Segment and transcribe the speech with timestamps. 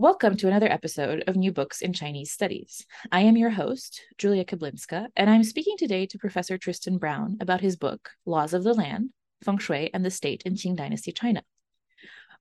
[0.00, 2.86] Welcome to another episode of New Books in Chinese Studies.
[3.10, 7.62] I am your host, Julia Keblinska, and I'm speaking today to Professor Tristan Brown about
[7.62, 9.10] his book, Laws of the Land
[9.42, 11.42] Feng Shui and the State in Qing Dynasty China.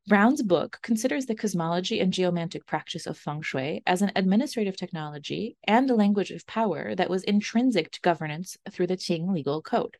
[0.07, 5.57] Brown's book considers the cosmology and geomantic practice of feng shui as an administrative technology
[5.63, 9.97] and a language of power that was intrinsic to governance through the Qing legal code.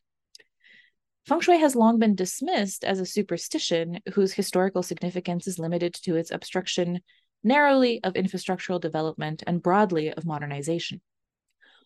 [1.25, 6.15] Feng shui has long been dismissed as a superstition whose historical significance is limited to
[6.15, 7.01] its obstruction
[7.43, 11.01] narrowly of infrastructural development and broadly of modernization.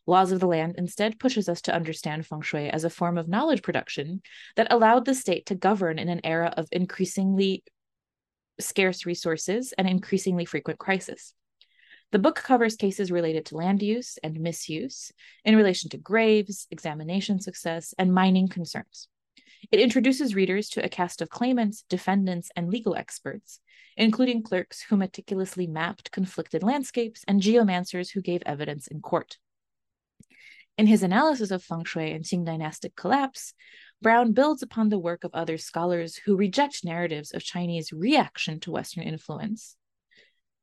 [0.07, 3.27] Laws of the Land instead pushes us to understand feng shui as a form of
[3.27, 4.21] knowledge production
[4.55, 7.63] that allowed the state to govern in an era of increasingly
[8.59, 11.33] scarce resources and increasingly frequent crisis.
[12.11, 15.11] The book covers cases related to land use and misuse
[15.45, 19.07] in relation to graves, examination success, and mining concerns.
[19.69, 23.59] It introduces readers to a cast of claimants, defendants, and legal experts,
[23.95, 29.37] including clerks who meticulously mapped conflicted landscapes and geomancers who gave evidence in court.
[30.77, 33.53] In his analysis of feng shui and Qing dynastic collapse,
[34.01, 38.71] Brown builds upon the work of other scholars who reject narratives of Chinese reaction to
[38.71, 39.75] Western influence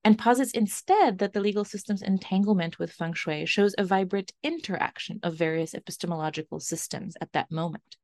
[0.03, 5.21] and posits instead that the legal system's entanglement with feng shui shows a vibrant interaction
[5.23, 7.98] of various epistemological systems at that moment.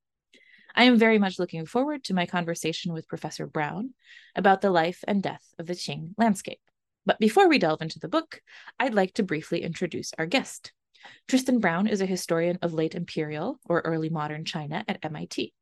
[0.77, 3.94] I am very much looking forward to my conversation with Professor Brown
[4.34, 6.61] about the life and death of the Qing landscape.
[7.06, 8.41] But before we delve into the book,
[8.80, 10.72] I'd like to briefly introduce our guest.
[11.28, 15.52] Tristan Brown is a historian of late imperial or early modern China at MIT.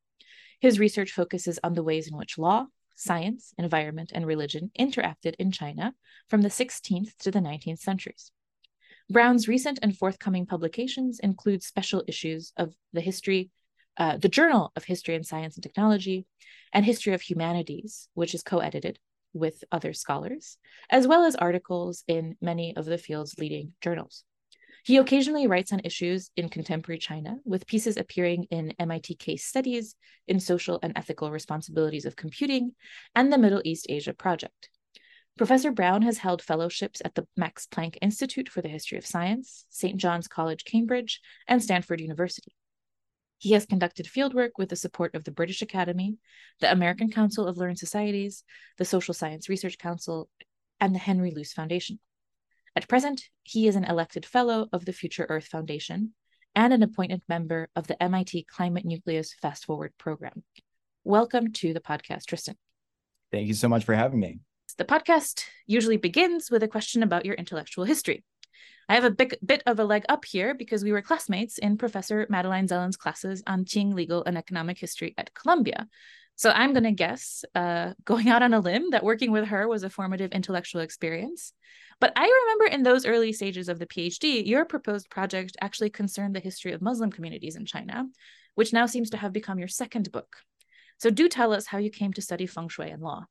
[0.61, 5.51] His research focuses on the ways in which law, science, environment, and religion interacted in
[5.51, 5.95] China
[6.29, 8.33] from the 16th to the 19th centuries.
[9.11, 13.51] Brown's recent and forthcoming publications include special issues of the history
[13.97, 16.27] uh, the Journal of History and Science and Technology,
[16.73, 18.99] and History of Humanities, which is co edited
[19.35, 20.59] with other scholars,
[20.91, 24.25] as well as articles in many of the field's leading journals.
[24.85, 29.95] He occasionally writes on issues in contemporary China, with pieces appearing in MIT Case Studies
[30.27, 32.73] in Social and Ethical Responsibilities of Computing
[33.15, 34.71] and the Middle East Asia Project.
[35.39, 39.67] Professor Brown has held fellowships at the Max Planck Institute for the History of Science,
[39.71, 39.97] St.
[39.97, 42.53] John's College, Cambridge, and Stanford University.
[43.43, 46.17] He has conducted fieldwork with the support of the British Academy,
[46.61, 48.45] the American Council of Learned Societies,
[48.79, 50.29] the Social Science Research Council,
[50.79, 51.99] and the Henry Luce Foundation.
[52.77, 56.15] At present, he is an elected fellow of the Future Earth Foundation
[56.55, 60.45] and an appointed member of the MIT Climate Nucleus Fast Forward program.
[61.03, 62.55] Welcome to the podcast, Tristan.
[63.33, 64.39] Thank you so much for having me.
[64.79, 68.23] The podcast usually begins with a question about your intellectual history.
[68.89, 71.79] I have a big, bit of a leg up here because we were classmates in
[71.79, 75.89] Professor Madeleine Zelin's classes on Qing legal and economic history at Columbia.
[76.37, 79.69] So I'm going to guess, uh, going out on a limb, that working with her
[79.69, 81.53] was a formative intellectual experience.
[82.01, 86.35] But I remember in those early stages of the PhD, your proposed project actually concerned
[86.35, 88.07] the history of Muslim communities in China,
[88.55, 90.39] which now seems to have become your second book.
[90.99, 93.27] So do tell us how you came to study feng shui and law.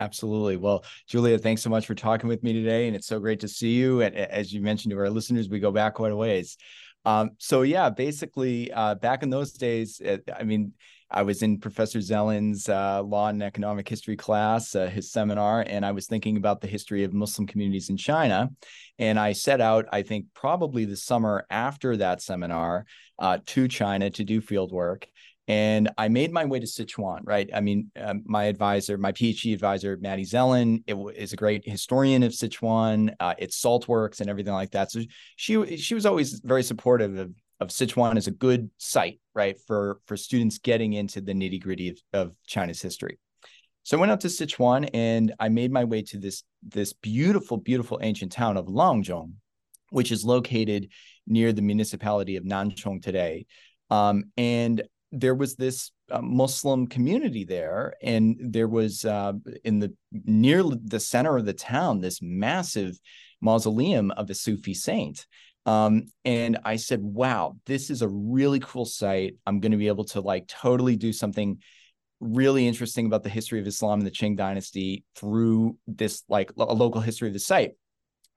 [0.00, 0.56] Absolutely.
[0.56, 2.86] Well, Julia, thanks so much for talking with me today.
[2.86, 4.00] And it's so great to see you.
[4.00, 6.56] And as you mentioned to our listeners, we go back quite a ways.
[7.04, 10.72] Um, so, yeah, basically, uh, back in those days, uh, I mean,
[11.10, 15.84] I was in Professor Zelin's uh, law and economic history class, uh, his seminar, and
[15.84, 18.50] I was thinking about the history of Muslim communities in China.
[18.98, 22.86] And I set out, I think, probably the summer after that seminar
[23.18, 25.08] uh, to China to do field work
[25.48, 27.20] and I made my way to Sichuan.
[27.24, 31.66] Right, I mean, um, my advisor, my PhD advisor, Maddie Zelin, w- is a great
[31.66, 33.14] historian of Sichuan.
[33.20, 34.90] Uh, it's salt works and everything like that.
[34.90, 35.00] So
[35.36, 40.00] she she was always very supportive of of Sichuan as a good site, right, for
[40.06, 43.18] for students getting into the nitty gritty of, of China's history.
[43.82, 47.56] So I went out to Sichuan and I made my way to this this beautiful,
[47.56, 49.32] beautiful ancient town of Langzhong,
[49.90, 50.88] which is located
[51.26, 53.46] near the municipality of Nanchong today.
[53.88, 54.82] Um, and
[55.12, 59.32] there was this uh, Muslim community there, and there was uh,
[59.64, 62.98] in the near the center of the town this massive
[63.40, 65.26] mausoleum of a Sufi saint.
[65.66, 69.36] Um, and I said, "Wow, this is a really cool site.
[69.46, 71.58] I'm going to be able to like totally do something
[72.20, 76.74] really interesting about the history of Islam and the Qing dynasty through this like a
[76.74, 77.72] local history of the site.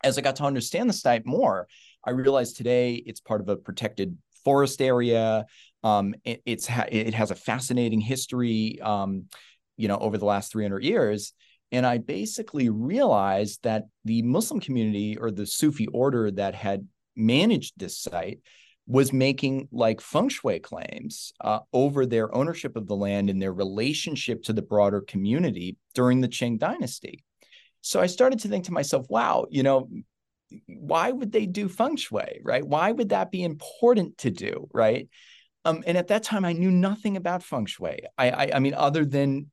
[0.04, 1.68] As I got to understand the site more,
[2.04, 5.46] I realized today it's part of a protected forest area.
[5.84, 9.26] Um, it, it's ha- it has a fascinating history, um,
[9.78, 11.34] you know, over the last 300 years.
[11.72, 17.74] And I basically realized that the Muslim community or the Sufi order that had managed
[17.78, 18.40] this site
[18.86, 23.54] was making like feng shui claims uh, over their ownership of the land and their
[23.54, 27.24] relationship to the broader community during the Qing dynasty.
[27.82, 29.90] So I started to think to myself, wow, you know,
[30.68, 32.66] why would they do feng shui, right?
[32.66, 35.08] Why would that be important to do, right?
[35.66, 38.02] Um, and at that time, I knew nothing about feng shui.
[38.18, 39.50] I, I, I mean, other than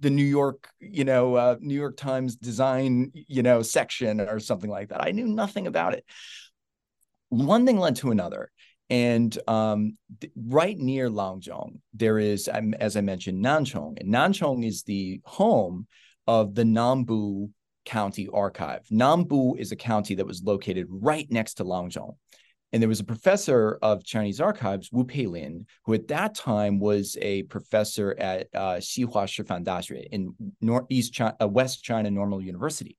[0.00, 4.70] the New York, you know, uh, New York Times design, you know, section or something
[4.70, 5.02] like that.
[5.02, 6.04] I knew nothing about it.
[7.28, 8.50] One thing led to another.
[8.88, 14.00] And um, th- right near Langzhong, there is, um, as I mentioned, Nanchong.
[14.00, 15.86] And Nanchong is the home
[16.26, 17.50] of the Nanbu
[17.84, 18.86] County Archive.
[18.90, 22.16] Nanbu is a county that was located right next to Langzhong.
[22.76, 27.16] And there was a professor of Chinese archives, Wu Peilin, who at that time was
[27.22, 32.98] a professor at uh, Xihua Shifan Daxue in Northeast China, uh, West China Normal University.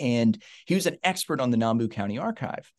[0.00, 0.36] And
[0.66, 2.72] he was an expert on the Nanbu County Archive.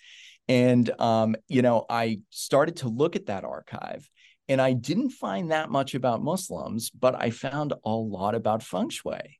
[0.49, 4.09] And, um, you know, I started to look at that archive
[4.49, 8.89] and I didn't find that much about Muslims, but I found a lot about feng
[8.89, 9.38] shui.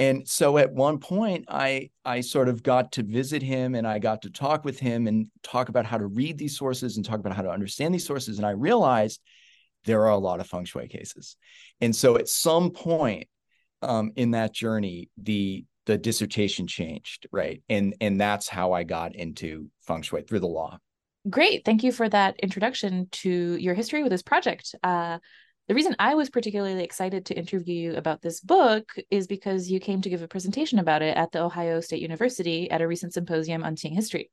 [0.00, 3.98] And so at one point, I I sort of got to visit him and I
[3.98, 7.20] got to talk with him and talk about how to read these sources and talk
[7.20, 8.38] about how to understand these sources.
[8.38, 9.20] And I realized
[9.84, 11.36] there are a lot of feng shui cases.
[11.82, 13.28] And so at some point
[13.82, 17.62] um, in that journey, the the dissertation changed, right?
[17.68, 20.78] And and that's how I got into feng shui through the law.
[21.28, 24.74] Great, thank you for that introduction to your history with this project.
[24.82, 25.18] Uh,
[25.70, 29.78] the reason I was particularly excited to interview you about this book is because you
[29.78, 33.14] came to give a presentation about it at the Ohio State University at a recent
[33.14, 34.32] symposium on Qing history.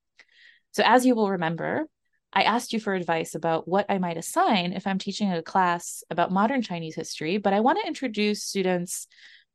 [0.72, 1.86] So, as you will remember,
[2.34, 6.04] I asked you for advice about what I might assign if I'm teaching a class
[6.10, 9.06] about modern Chinese history, but I want to introduce students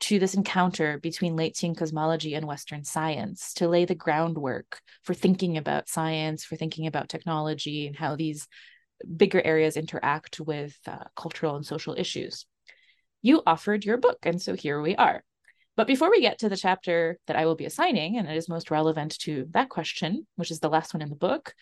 [0.02, 5.14] to this encounter between late Qing cosmology and Western science to lay the groundwork for
[5.14, 8.46] thinking about science, for thinking about technology, and how these
[9.16, 12.46] bigger areas interact with uh, cultural and social issues.
[13.22, 15.22] You offered your book, and so here we are.
[15.76, 18.48] But before we get to the chapter that I will be assigning, and it is
[18.48, 21.54] most relevant to that question, which is the last one in the book,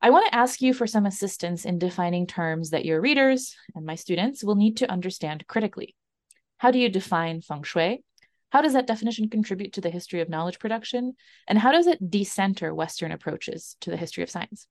[0.00, 3.86] I want to ask you for some assistance in defining terms that your readers and
[3.86, 5.94] my students will need to understand critically.
[6.58, 8.02] How do you define feng shui?
[8.50, 11.14] How does that definition contribute to the history of knowledge production?
[11.48, 14.66] And how does it decenter Western approaches to the history of science?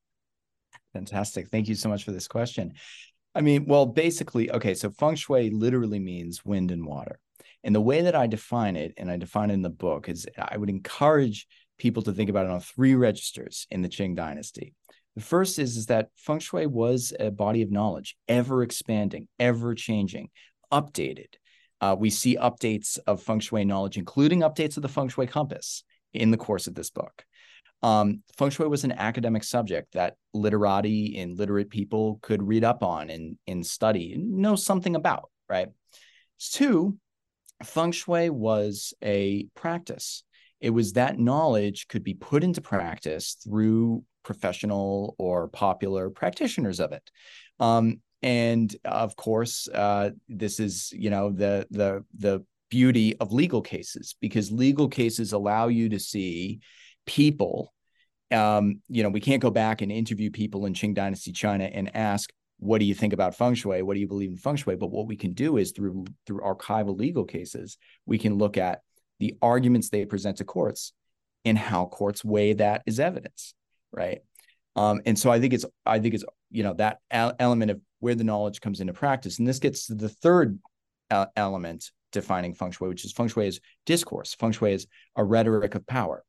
[0.93, 1.49] Fantastic.
[1.49, 2.73] Thank you so much for this question.
[3.35, 7.19] I mean, well, basically, okay, so feng shui literally means wind and water.
[7.63, 10.27] And the way that I define it, and I define it in the book, is
[10.37, 11.47] I would encourage
[11.79, 14.73] people to think about it on three registers in the Qing dynasty.
[15.15, 19.75] The first is, is that feng shui was a body of knowledge, ever expanding, ever
[19.75, 20.29] changing,
[20.71, 21.35] updated.
[21.81, 25.83] Uh, we see updates of feng shui knowledge, including updates of the feng shui compass
[26.13, 27.25] in the course of this book.
[27.83, 32.81] Um, feng shui was an academic subject that literati and literate people could read up
[32.81, 35.67] on and, and study and know something about, right?
[36.39, 36.97] Two,
[37.61, 40.23] feng shui was a practice.
[40.61, 46.93] It was that knowledge could be put into practice through professional or popular practitioners of
[46.93, 47.11] it.
[47.59, 53.61] Um, and of course, uh, this is you know the the the beauty of legal
[53.61, 56.61] cases because legal cases allow you to see
[57.05, 57.73] people
[58.33, 61.95] um, you know, we can't go back and interview people in Qing Dynasty China and
[61.95, 63.81] ask, what do you think about feng shui?
[63.81, 64.75] What do you believe in feng shui?
[64.75, 68.81] But what we can do is through through archival legal cases, we can look at
[69.19, 70.93] the arguments they present to courts
[71.45, 73.53] and how courts weigh that as evidence,
[73.91, 74.21] right?
[74.75, 78.15] Um, and so I think it's I think it's you know that element of where
[78.15, 80.57] the knowledge comes into practice, and this gets to the third
[81.35, 84.33] element defining feng shui, which is feng shui is discourse.
[84.35, 86.23] Feng shui is a rhetoric of power.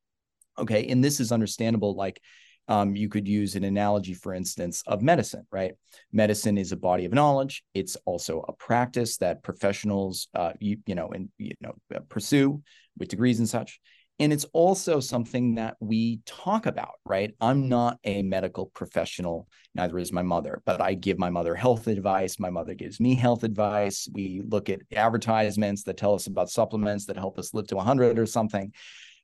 [0.59, 0.87] Okay.
[0.87, 1.95] And this is understandable.
[1.95, 2.21] Like
[2.69, 5.73] um, you could use an analogy, for instance, of medicine, right?
[6.13, 7.63] Medicine is a body of knowledge.
[7.75, 12.63] It's also a practice that professionals, uh, you, you know, and you know, uh, pursue
[12.99, 13.81] with degrees and such.
[14.21, 17.35] And it's also something that we talk about, right?
[17.41, 21.89] I'm not a medical professional, neither is my mother, but I give my mother health
[21.89, 22.39] advice.
[22.39, 24.09] My mother gives me health advice.
[24.13, 28.17] We look at advertisements that tell us about supplements that help us live to 100
[28.17, 28.73] or something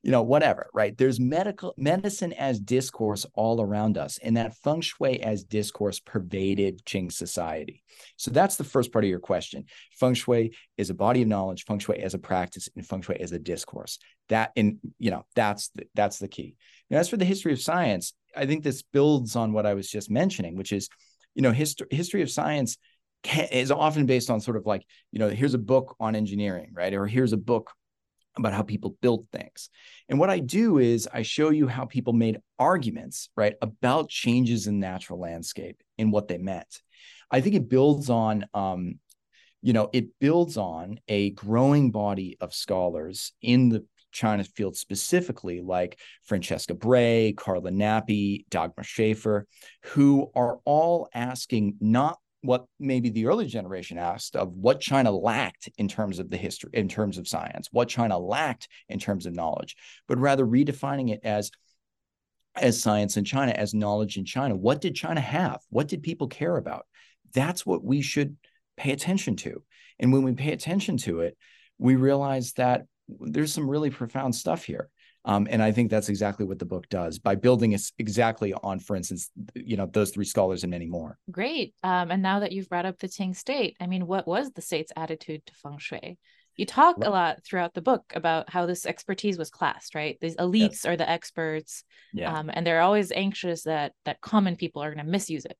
[0.03, 0.97] you know, whatever, right?
[0.97, 6.83] There's medical medicine as discourse all around us, and that feng shui as discourse pervaded
[6.85, 7.83] Qing society.
[8.17, 9.65] So that's the first part of your question.
[9.99, 13.19] Feng shui is a body of knowledge, feng shui as a practice, and feng shui
[13.19, 13.99] as a discourse.
[14.29, 16.55] That in you know, that's the, that's the key.
[16.89, 19.89] And as for the history of science, I think this builds on what I was
[19.89, 20.89] just mentioning, which is,
[21.35, 22.77] you know, history history of science
[23.51, 26.93] is often based on sort of like, you know, here's a book on engineering, right?
[26.93, 27.71] Or here's a book
[28.37, 29.69] about how people built things.
[30.09, 34.67] And what I do is I show you how people made arguments, right, about changes
[34.67, 36.81] in natural landscape and what they meant.
[37.29, 38.99] I think it builds on, um,
[39.61, 45.61] you know, it builds on a growing body of scholars in the China field specifically,
[45.61, 49.47] like Francesca Bray, Carla Nappi, Dagmar Schaefer,
[49.83, 55.69] who are all asking not what maybe the early generation asked of what China lacked
[55.77, 59.35] in terms of the history, in terms of science, what China lacked in terms of
[59.35, 59.75] knowledge,
[60.07, 61.51] but rather redefining it as
[62.55, 64.55] as science in China, as knowledge in China.
[64.55, 65.61] What did China have?
[65.69, 66.85] What did people care about?
[67.33, 68.35] That's what we should
[68.75, 69.63] pay attention to.
[69.99, 71.37] And when we pay attention to it,
[71.77, 74.89] we realize that there's some really profound stuff here.
[75.23, 78.79] Um, and I think that's exactly what the book does by building it exactly on,
[78.79, 81.17] for instance, you know, those three scholars and many more.
[81.29, 81.75] Great.
[81.83, 84.61] Um, and now that you've brought up the Qing state, I mean, what was the
[84.61, 86.17] state's attitude to feng shui?
[86.57, 87.07] You talk right.
[87.07, 90.17] a lot throughout the book about how this expertise was classed, right?
[90.19, 90.85] These elites yes.
[90.85, 92.37] are the experts, yeah.
[92.37, 95.57] um, and they're always anxious that that common people are going to misuse it,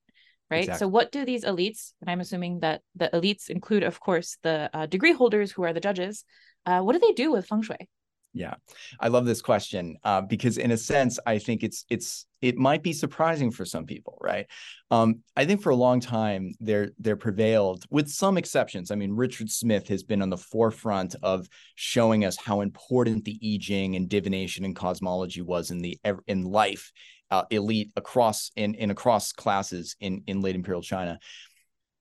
[0.50, 0.64] right?
[0.64, 0.80] Exactly.
[0.80, 4.70] So, what do these elites, and I'm assuming that the elites include, of course, the
[4.74, 6.26] uh, degree holders who are the judges,
[6.66, 7.88] uh, what do they do with feng shui?
[8.34, 8.54] Yeah,
[9.00, 12.82] I love this question uh, because, in a sense, I think it's it's it might
[12.82, 14.48] be surprising for some people, right?
[14.90, 18.90] Um, I think for a long time there there prevailed, with some exceptions.
[18.90, 23.38] I mean, Richard Smith has been on the forefront of showing us how important the
[23.44, 26.94] I Ching and divination and cosmology was in the in life,
[27.32, 31.20] uh, elite across in in across classes in in late imperial China.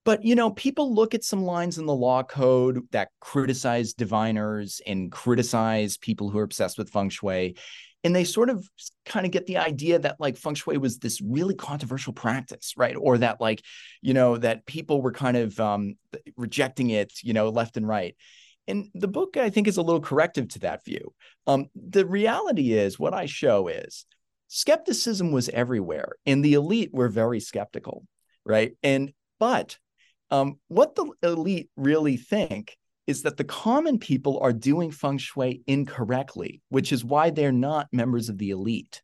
[0.04, 4.80] But you know, people look at some lines in the law code that criticize diviners
[4.87, 7.57] and criticize people who are obsessed with feng shui.
[8.02, 8.66] And they sort of
[9.04, 12.97] kind of get the idea that like feng shui was this really controversial practice, right?
[12.97, 13.62] Or that like,
[14.00, 15.97] you know, that people were kind of um,
[16.37, 18.16] rejecting it, you know, left and right.
[18.66, 21.12] And the book, I think, is a little corrective to that view.
[21.47, 24.07] Um, the reality is, what I show is
[24.49, 28.07] skepticism was everywhere, and the elite were very skeptical,
[28.45, 28.76] right?
[28.83, 29.78] And but
[30.30, 35.62] um, what the elite really think is that the common people are doing feng shui
[35.66, 39.02] incorrectly, which is why they're not members of the elite.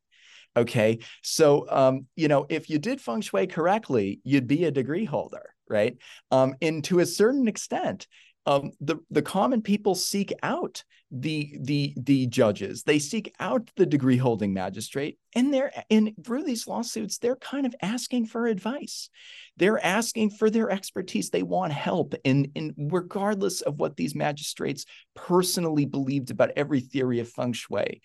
[0.56, 1.00] Okay.
[1.22, 5.50] So, um, you know, if you did feng shui correctly, you'd be a degree holder,
[5.68, 5.96] right?
[6.30, 8.06] Um, and to a certain extent,
[8.46, 12.84] um, the the common people seek out the the the judges.
[12.84, 17.66] They seek out the degree holding magistrate, and they're and through these lawsuits, they're kind
[17.66, 19.10] of asking for advice.
[19.56, 21.30] They're asking for their expertise.
[21.30, 27.18] They want help, and and regardless of what these magistrates personally believed about every theory
[27.18, 28.00] of feng shui,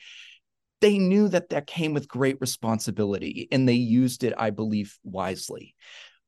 [0.80, 5.76] they knew that that came with great responsibility, and they used it, I believe, wisely.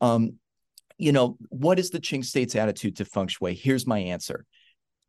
[0.02, 0.38] Um,
[0.98, 3.54] you know, what is the Qing state's attitude to feng shui?
[3.54, 4.46] Here's my answer.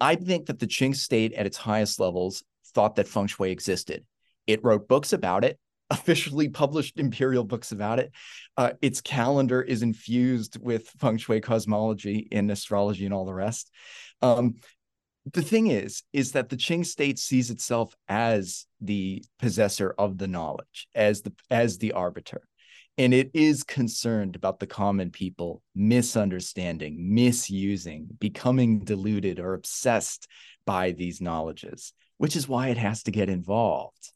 [0.00, 2.42] I think that the Qing state at its highest levels
[2.74, 4.04] thought that feng shui existed.
[4.46, 5.58] It wrote books about it,
[5.90, 8.12] officially published imperial books about it.
[8.56, 13.70] Uh, its calendar is infused with feng shui cosmology and astrology and all the rest.
[14.22, 14.56] Um,
[15.32, 20.28] the thing is, is that the Qing state sees itself as the possessor of the
[20.28, 22.42] knowledge, as the as the arbiter
[22.96, 30.28] and it is concerned about the common people misunderstanding, misusing, becoming deluded or obsessed
[30.64, 34.12] by these knowledges, which is why it has to get involved.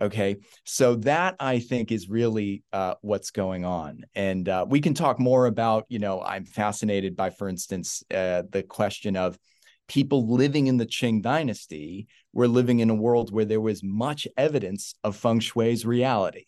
[0.00, 4.92] Okay, so that I think is really uh, what's going on, and uh, we can
[4.92, 5.84] talk more about.
[5.88, 9.38] You know, I'm fascinated by, for instance, uh, the question of
[9.86, 14.26] people living in the Qing dynasty were living in a world where there was much
[14.36, 16.46] evidence of feng shui's reality.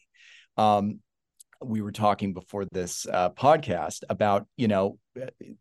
[0.56, 1.00] Um,
[1.62, 4.98] we were talking before this uh, podcast about you know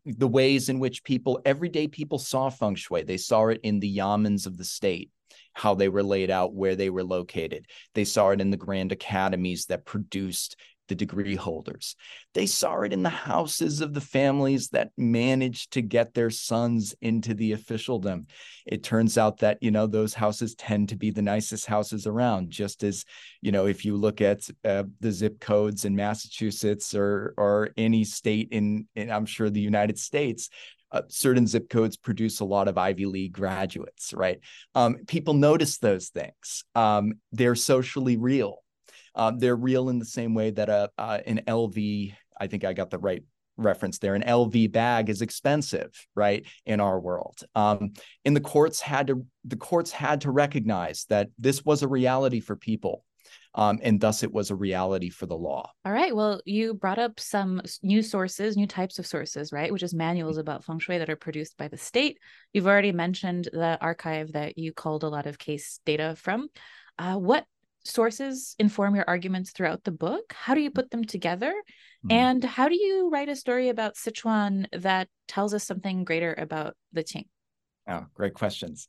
[0.04, 3.02] the ways in which people everyday people saw feng shui.
[3.02, 5.10] They saw it in the yamens of the state
[5.56, 7.66] how they were laid out where they were located.
[7.94, 10.56] They saw it in the grand academies that produced
[10.88, 11.96] the degree holders.
[12.34, 16.94] They saw it in the houses of the families that managed to get their sons
[17.00, 18.26] into the officialdom.
[18.66, 22.50] It turns out that, you know, those houses tend to be the nicest houses around,
[22.50, 23.04] just as,
[23.40, 28.04] you know, if you look at uh, the zip codes in Massachusetts or or any
[28.04, 30.50] state in, in I'm sure the United States,
[30.92, 34.38] uh, certain zip codes produce a lot of Ivy League graduates, right?
[34.74, 36.64] Um, people notice those things.
[36.74, 38.62] Um, they're socially real.
[39.16, 42.72] Um, they're real in the same way that a uh, an LV, I think I
[42.72, 43.22] got the right
[43.56, 44.14] reference there.
[44.14, 46.46] An LV bag is expensive, right?
[46.66, 47.92] In our world, um,
[48.24, 52.40] and the courts had to the courts had to recognize that this was a reality
[52.40, 53.02] for people.
[53.54, 55.70] Um, and thus it was a reality for the law.
[55.84, 56.14] All right.
[56.14, 59.72] Well, you brought up some new sources, new types of sources, right?
[59.72, 62.18] Which is manuals about feng shui that are produced by the state.
[62.52, 66.48] You've already mentioned the archive that you culled a lot of case data from.
[66.98, 67.46] Uh, what
[67.86, 70.34] sources inform your arguments throughout the book?
[70.34, 71.52] How do you put them together?
[72.04, 72.12] Mm-hmm.
[72.12, 76.74] And how do you write a story about Sichuan that tells us something greater about
[76.92, 77.26] the Qing?
[77.88, 78.88] Oh, great questions.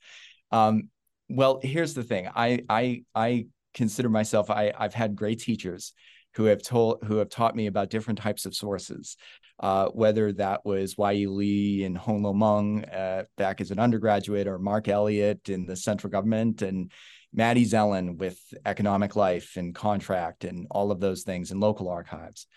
[0.52, 0.90] Um,
[1.30, 2.30] well, here's the thing.
[2.34, 5.94] I I I consider myself I I've had great teachers
[6.36, 9.18] who have told who have taught me about different types of sources,
[9.60, 14.48] uh, whether that was Wai Li and Hong Lou Meng uh, back as an undergraduate,
[14.48, 16.92] or Mark Elliott in the central government, and
[17.38, 22.48] Maddie Zelin with Economic Life and Contract and all of those things in local archives.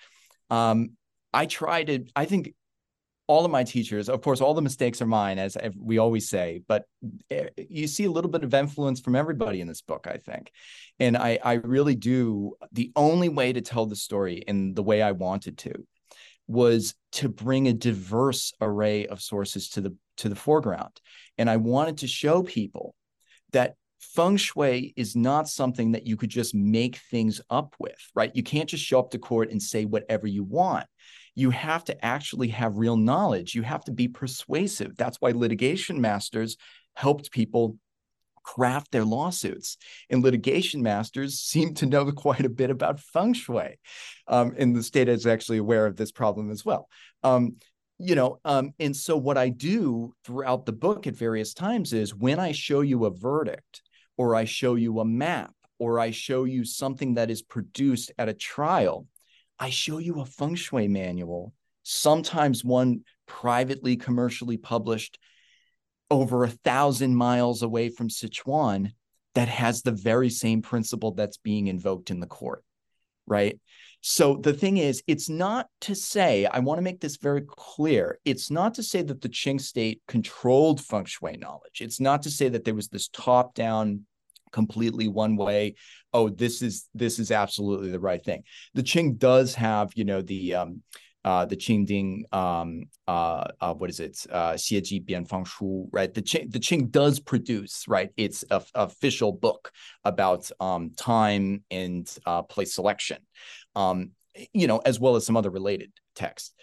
[0.48, 0.92] Um,
[1.32, 2.54] I try to, I think
[3.26, 6.62] all of my teachers, of course, all the mistakes are mine, as we always say,
[6.66, 6.84] but
[7.30, 10.50] eh, you see a little bit of influence from everybody in this book, I think.
[10.98, 12.54] And I, I really do.
[12.72, 15.74] The only way to tell the story in the way I wanted to
[16.48, 21.00] was to bring a diverse array of sources to the to the foreground.
[21.38, 22.94] And I wanted to show people
[23.52, 28.34] that feng shui is not something that you could just make things up with, right?
[28.34, 30.86] You can't just show up to court and say whatever you want.
[31.34, 33.54] You have to actually have real knowledge.
[33.54, 34.96] You have to be persuasive.
[34.96, 36.56] That's why litigation masters
[36.94, 37.76] helped people
[38.42, 39.76] craft their lawsuits.
[40.08, 43.78] And litigation masters seem to know quite a bit about feng shui.
[44.26, 46.88] Um, and the state is actually aware of this problem as well.
[47.22, 47.56] Um,
[47.98, 52.14] you know, um, and so what I do throughout the book at various times is
[52.14, 53.82] when I show you a verdict,
[54.20, 58.28] or I show you a map, or I show you something that is produced at
[58.28, 59.06] a trial,
[59.58, 65.18] I show you a feng shui manual, sometimes one privately commercially published
[66.10, 68.92] over a thousand miles away from Sichuan
[69.34, 72.62] that has the very same principle that's being invoked in the court,
[73.26, 73.58] right?
[74.02, 78.18] So the thing is, it's not to say, I want to make this very clear.
[78.26, 81.80] It's not to say that the Qing state controlled feng shui knowledge.
[81.80, 84.04] It's not to say that there was this top down
[84.52, 85.74] completely one way
[86.12, 88.42] oh this is this is absolutely the right thing
[88.74, 90.82] the qing does have you know the um
[91.24, 94.24] uh, the Qinding, um, uh, uh, what is it?
[94.30, 96.12] Uh, Xieji Bianfang Shu, right?
[96.12, 98.10] The Qing, the Qing does produce, right?
[98.16, 99.70] It's a, official book
[100.04, 103.18] about um, time and uh, place selection,
[103.76, 104.12] um,
[104.52, 106.54] you know, as well as some other related texts.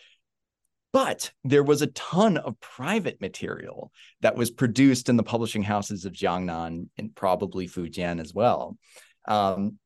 [0.98, 6.06] But there was a ton of private material that was produced in the publishing houses
[6.06, 8.80] of Jiangnan and probably Fujian as well
[9.28, 9.78] um,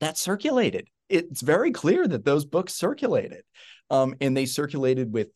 [0.00, 0.88] that circulated.
[1.08, 3.44] It's very clear that those books circulated.
[3.88, 5.28] Um, and they circulated with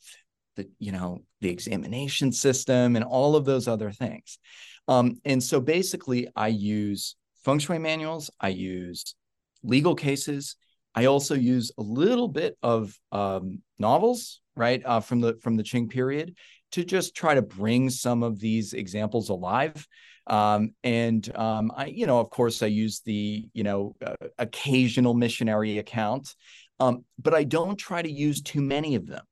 [0.57, 4.39] the, you know, the examination system and all of those other things.
[4.87, 9.15] Um, and so basically, I use feng shui manuals, I use
[9.63, 10.57] legal cases,
[10.95, 15.63] I also use a little bit of um, novels, right, uh, from the from the
[15.63, 16.37] Qing period,
[16.73, 19.87] to just try to bring some of these examples alive.
[20.27, 25.15] Um, and um, I, you know, of course, I use the you know uh, occasional
[25.15, 26.35] missionary account,
[26.81, 29.25] um, but I don't try to use too many of them.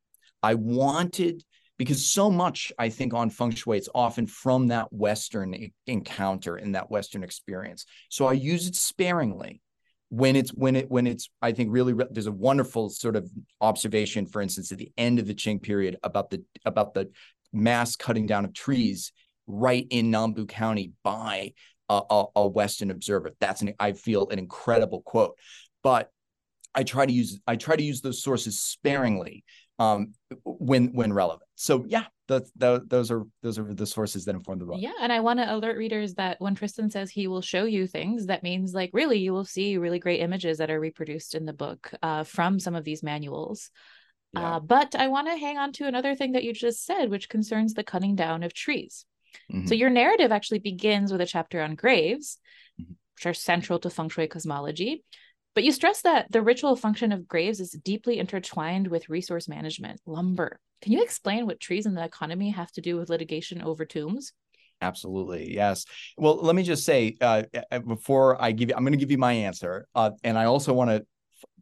[0.43, 1.45] I wanted
[1.81, 5.55] because so much I think on feng shui it's often from that Western
[5.87, 7.87] encounter and that Western experience.
[8.11, 9.63] So I use it sparingly
[10.11, 14.27] when it's when it when it's i think really there's a wonderful sort of observation
[14.27, 17.09] for instance at the end of the qing period about the about the
[17.53, 19.13] mass cutting down of trees
[19.47, 21.53] right in nanbu county by
[21.89, 25.37] a, a, a western observer that's an i feel an incredible quote
[25.83, 26.11] but
[26.75, 29.45] i try to use i try to use those sources sparingly
[29.81, 30.13] um,
[30.45, 31.49] when when relevant.
[31.57, 32.05] So yeah,
[32.57, 34.77] the, those are those are the sources that inform the book.
[34.79, 37.87] Yeah, and I want to alert readers that when Tristan says he will show you
[37.87, 41.45] things, that means like really you will see really great images that are reproduced in
[41.45, 43.71] the book uh, from some of these manuals.
[44.33, 44.57] Yeah.
[44.57, 47.29] Uh, but I want to hang on to another thing that you just said, which
[47.29, 49.05] concerns the cutting down of trees.
[49.53, 49.67] Mm-hmm.
[49.67, 52.39] So your narrative actually begins with a chapter on graves,
[52.81, 52.93] mm-hmm.
[53.17, 55.05] which are central to feng shui cosmology.
[55.55, 60.01] But you stress that the ritual function of graves is deeply intertwined with resource management,
[60.07, 60.61] lumber.
[60.83, 64.33] Can you explain what trees in the economy have to do with litigation over tombs?
[64.83, 65.55] Absolutely.
[65.55, 65.85] Yes.
[66.17, 69.11] Well, let me just say uh, uh before I give you, I'm going to give
[69.11, 69.87] you my answer.
[69.95, 71.05] Uh, and I also want to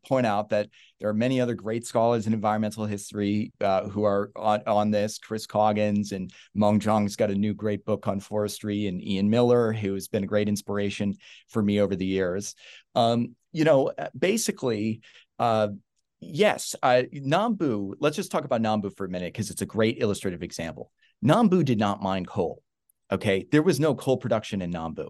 [0.07, 0.69] point out that
[1.01, 5.19] there are many other great scholars in environmental history uh, who are on, on this.
[5.19, 9.73] Chris Coggins and Meng Zhang's got a new great book on forestry, and Ian Miller,
[9.73, 11.17] who has been a great inspiration
[11.49, 12.55] for me over the years.
[12.95, 15.01] Um, you know, basically,
[15.39, 15.69] uh,
[16.21, 20.01] yes, uh, Nanbu, let's just talk about Nanbu for a minute because it's a great
[20.01, 20.91] illustrative example.
[21.25, 22.63] Nanbu did not mine coal.
[23.11, 23.47] Okay.
[23.51, 25.09] There was no coal production in Nanbu.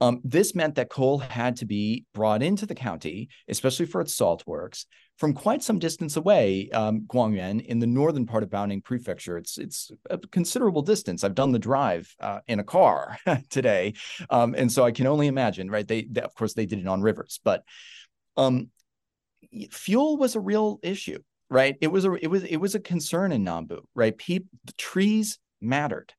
[0.00, 4.14] Um, this meant that coal had to be brought into the county, especially for its
[4.14, 8.80] salt works, from quite some distance away, um, Guangyuan, in the northern part of Baoning
[8.80, 9.36] Prefecture.
[9.36, 11.24] It's it's a considerable distance.
[11.24, 13.18] I've done the drive uh, in a car
[13.50, 13.94] today,
[14.30, 15.68] um, and so I can only imagine.
[15.68, 15.86] Right?
[15.86, 17.64] They, they, of course they did it on rivers, but
[18.36, 18.70] um,
[19.70, 21.18] fuel was a real issue.
[21.50, 21.76] Right?
[21.80, 23.80] It was a it was it was a concern in Nanbu.
[23.94, 24.16] Right?
[24.18, 24.44] The
[24.76, 26.12] trees mattered.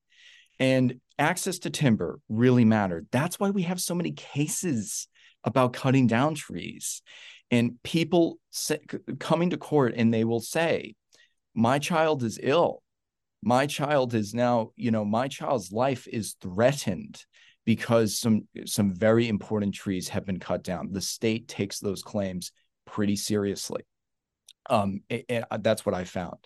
[0.59, 3.07] And access to timber really mattered.
[3.11, 5.07] That's why we have so many cases
[5.45, 7.01] about cutting down trees
[7.51, 8.79] and people say,
[9.19, 10.95] coming to court and they will say,
[11.55, 12.83] My child is ill.
[13.41, 17.23] My child is now, you know, my child's life is threatened
[17.65, 20.91] because some some very important trees have been cut down.
[20.91, 22.51] The state takes those claims
[22.99, 23.83] pretty seriously.
[24.69, 26.37] Um, and that's what I found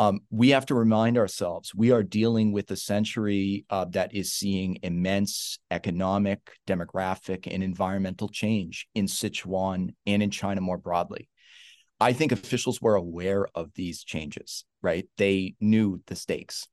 [0.00, 4.32] um, we have to remind ourselves we are dealing with a century uh, that is
[4.32, 11.28] seeing immense economic, demographic, and environmental change in Sichuan and in China more broadly.
[12.00, 15.06] I think officials were aware of these changes, right?
[15.18, 16.66] They knew the stakes.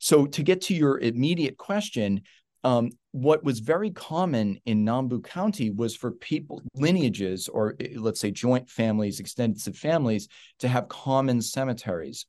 [0.00, 2.22] So, to get to your immediate question,
[2.64, 8.20] um, what was very common in Nanbu County was for people, lineages, or eh, let's
[8.20, 10.28] say joint families, extensive families,
[10.60, 12.26] to have common cemeteries.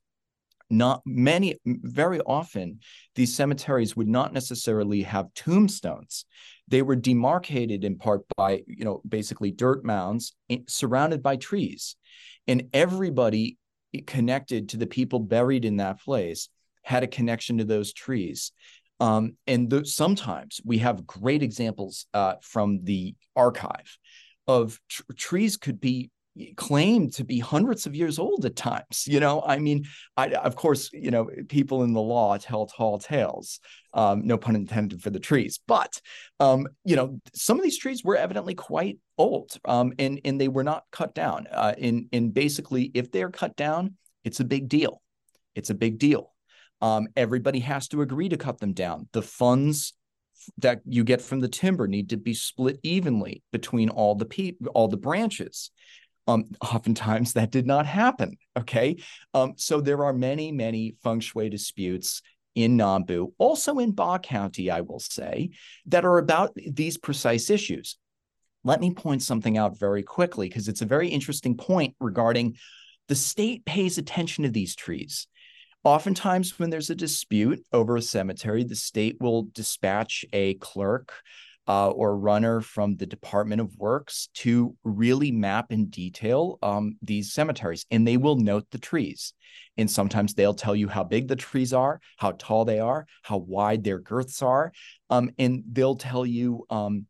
[0.70, 2.80] Not many very often
[3.14, 6.24] these cemeteries would not necessarily have tombstones.
[6.68, 10.34] They were demarcated in part by you know basically dirt mounds
[10.66, 11.96] surrounded by trees.
[12.46, 13.58] And everybody
[14.06, 16.48] connected to the people buried in that place
[16.82, 18.52] had a connection to those trees
[19.04, 23.98] um, and sometimes we have great examples uh, from the archive
[24.46, 26.10] of tr- trees could be
[26.56, 29.40] claimed to be hundreds of years old at times you know?
[29.46, 29.84] I mean
[30.16, 33.60] i of course you know people in the law tell tall tales
[33.92, 36.00] um, no pun intended for the trees but
[36.40, 40.48] um, you know some of these trees were evidently quite old um, and and they
[40.48, 41.46] were not cut down.
[41.52, 45.02] Uh, in in basically if they're cut down it's a big deal.
[45.54, 46.33] It's a big deal
[46.84, 49.94] um, everybody has to agree to cut them down the funds
[50.58, 54.52] that you get from the timber need to be split evenly between all the pe-
[54.74, 55.70] all the branches
[56.26, 58.36] um, oftentimes that did not happen.
[58.58, 58.96] Okay.
[59.32, 62.20] Um, so there are many, many feng shui disputes
[62.54, 65.50] in Nanbu, also in Ba County, I will say,
[65.86, 67.96] that are about these precise issues.
[68.62, 72.56] Let me point something out very quickly because it's a very interesting point regarding
[73.08, 75.26] the state pays attention to these trees.
[75.84, 81.12] Oftentimes, when there's a dispute over a cemetery, the state will dispatch a clerk
[81.68, 87.34] uh, or runner from the Department of Works to really map in detail um, these
[87.34, 89.34] cemeteries, and they will note the trees.
[89.76, 93.38] And sometimes they'll tell you how big the trees are, how tall they are, how
[93.38, 94.72] wide their girths are,
[95.10, 97.06] um, and they'll tell you um,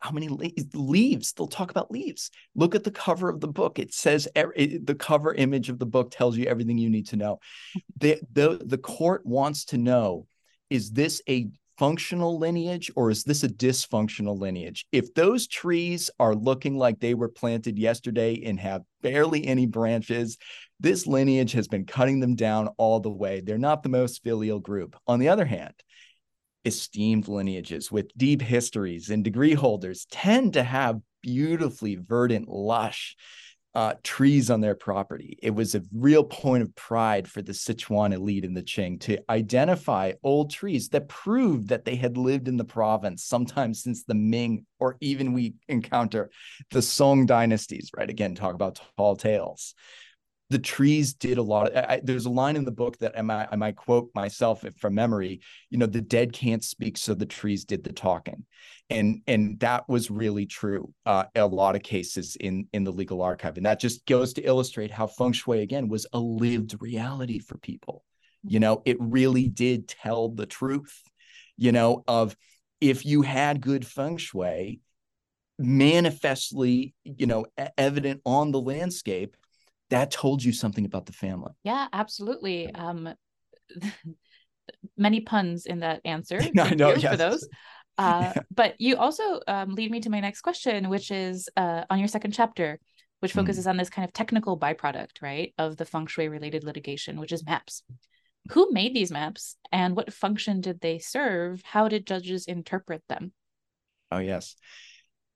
[0.00, 1.32] how, many leaves.
[1.32, 2.30] They'll talk about leaves.
[2.54, 3.78] Look at the cover of the book.
[3.78, 7.16] It says it, the cover image of the book tells you everything you need to
[7.16, 7.40] know.
[7.98, 10.26] the, the The court wants to know:
[10.70, 14.86] is this a functional lineage or is this a dysfunctional lineage?
[14.92, 20.38] If those trees are looking like they were planted yesterday and have barely any branches,
[20.80, 23.40] this lineage has been cutting them down all the way.
[23.40, 24.96] They're not the most filial group.
[25.06, 25.74] On the other hand,
[26.66, 33.16] esteemed lineages with deep histories and degree holders tend to have beautifully verdant, lush,
[33.74, 35.38] uh, trees on their property.
[35.42, 39.18] It was a real point of pride for the Sichuan elite and the Qing to
[39.28, 44.14] identify old trees that proved that they had lived in the province sometimes since the
[44.14, 46.30] Ming, or even we encounter
[46.70, 48.08] the Song dynasties, right?
[48.08, 49.74] Again, talk about tall tales
[50.48, 51.72] the trees did a lot.
[51.72, 54.64] Of, I, there's a line in the book that I might, I might quote myself
[54.78, 55.40] from memory.
[55.70, 58.44] You know, the dead can't speak, so the trees did the talking,
[58.88, 60.92] and and that was really true.
[61.04, 64.42] Uh, a lot of cases in in the legal archive, and that just goes to
[64.42, 68.04] illustrate how feng shui again was a lived reality for people.
[68.44, 71.02] You know, it really did tell the truth.
[71.56, 72.36] You know, of
[72.80, 74.80] if you had good feng shui,
[75.58, 79.36] manifestly, you know, evident on the landscape
[79.90, 81.52] that told you something about the family.
[81.62, 82.72] Yeah, absolutely.
[82.74, 83.14] Um,
[84.96, 86.40] many puns in that answer.
[86.58, 87.10] I know yes.
[87.10, 87.48] for those.
[87.98, 88.42] Uh, yeah.
[88.54, 92.08] But you also um, lead me to my next question, which is uh, on your
[92.08, 92.78] second chapter.
[93.20, 93.38] which hmm.
[93.38, 93.70] focuses mm.
[93.70, 97.46] on this kind of technical byproduct, right, of the feng shui related litigation, which is
[97.46, 97.82] maps.
[98.50, 101.62] Who made these maps and what function did they serve?
[101.64, 103.32] How did judges interpret them?
[104.12, 104.56] Oh, yes.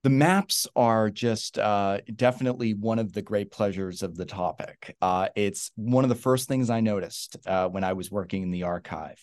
[0.02, 4.96] The maps are just uh, definitely one of the great pleasures of the topic.
[5.02, 8.50] Uh, it's one of the first things I noticed uh, when I was working in
[8.50, 9.22] the archive.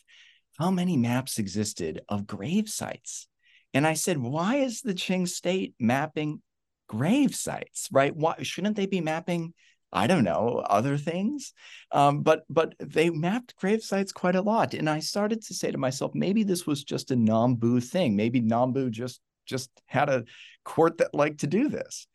[0.59, 3.27] How many maps existed of grave sites?
[3.73, 6.43] And I said, why is the Qing state mapping
[6.87, 8.15] grave sites, right?
[8.15, 9.53] Why shouldn't they be mapping?
[9.91, 11.53] I don't know other things,
[11.91, 15.71] um, but but they mapped grave sites quite a lot, and I started to say
[15.71, 18.15] to myself, maybe this was just a Nanbu thing.
[18.15, 20.25] Maybe Nanbu just just had a
[20.63, 22.07] court that liked to do this.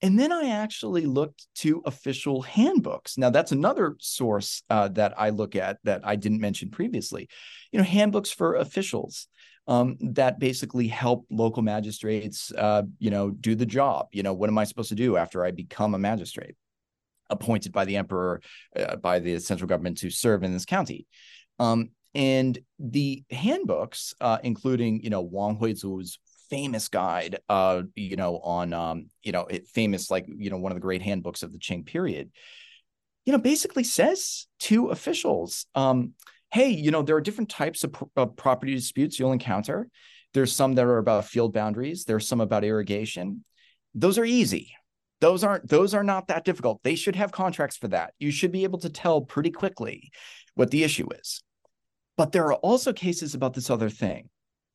[0.00, 3.18] And then I actually looked to official handbooks.
[3.18, 7.28] Now, that's another source uh, that I look at that I didn't mention previously.
[7.72, 9.26] You know, handbooks for officials
[9.66, 14.06] um, that basically help local magistrates, uh, you know, do the job.
[14.12, 16.54] You know, what am I supposed to do after I become a magistrate,
[17.28, 18.40] appointed by the emperor,
[18.76, 21.06] uh, by the central government to serve in this county?
[21.58, 26.18] Um, and the handbooks, uh, including, you know, Wang Huizu's
[26.50, 30.72] famous guide, uh, you know, on, um, you know, it famous like, you know, one
[30.72, 32.30] of the great handbooks of the Qing period,
[33.24, 36.14] you know, basically says to officials, um,
[36.50, 39.88] hey, you know, there are different types of, of property disputes you'll encounter.
[40.34, 42.04] There's some that are about field boundaries.
[42.04, 43.44] There's some about irrigation.
[43.94, 44.74] Those are easy.
[45.20, 46.80] Those aren't those are not that difficult.
[46.84, 48.14] They should have contracts for that.
[48.18, 50.12] You should be able to tell pretty quickly
[50.54, 51.42] what the issue is.
[52.16, 54.28] But there are also cases about this other thing.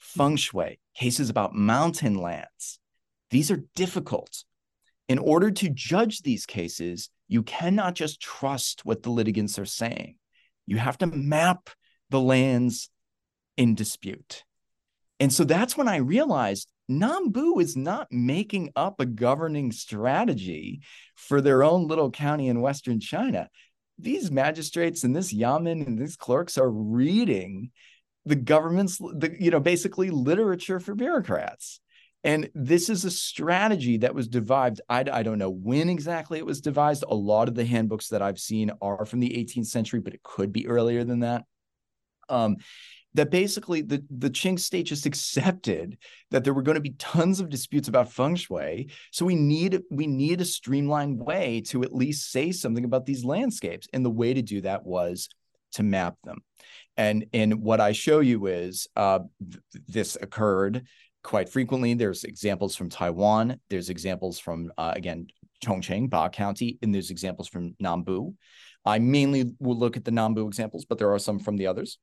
[0.04, 2.80] Feng shui, cases about mountain lands.
[3.32, 4.44] These are difficult.
[5.08, 10.18] In order to judge these cases, you cannot just trust what the litigants are saying.
[10.66, 11.70] You have to map
[12.10, 12.90] the lands
[13.58, 14.44] in dispute.
[15.20, 20.82] And so that's when I realized Nanbu is not making up a governing strategy
[21.16, 23.50] for their own little county in Western China.
[23.98, 27.72] These magistrates and this yamen and these clerks are reading
[28.26, 31.80] the government's, the, you know, basically literature for bureaucrats.
[32.24, 34.80] And this is a strategy that was devised.
[34.88, 37.04] I, I don't know when exactly it was devised.
[37.08, 40.24] A lot of the handbooks that I've seen are from the 18th century, but it
[40.24, 41.44] could be earlier than that.
[42.30, 42.58] Um,
[43.16, 45.98] that basically the, the Qing state just accepted
[46.32, 48.90] that there were going to be tons of disputes about feng shui.
[49.12, 53.26] So we need we need a streamlined way to at least say something about these
[53.26, 53.88] landscapes.
[53.94, 55.30] And the way to do that was
[55.74, 56.38] to map them.
[56.96, 60.86] And and what I show you is uh, th- this occurred
[61.24, 61.94] quite frequently.
[61.94, 63.60] There's examples from Taiwan.
[63.70, 65.28] There's examples from, uh, again,
[65.64, 68.36] Chongqing, Ba County, and there's examples from Nanbu.
[68.86, 71.98] I mainly will look at the Nanbu examples, but there are some from the others.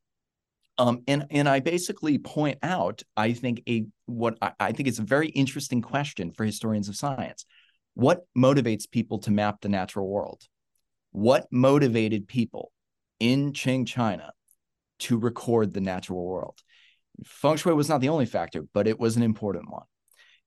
[0.79, 4.98] Um, and and I basically point out, I think a what I, I think is
[4.98, 7.44] a very interesting question for historians of science.
[7.94, 10.42] What motivates people to map the natural world?
[11.12, 12.72] What motivated people
[13.18, 14.33] in Qing China
[15.00, 16.58] to record the natural world?
[17.24, 19.84] feng shui was not the only factor, but it was an important one.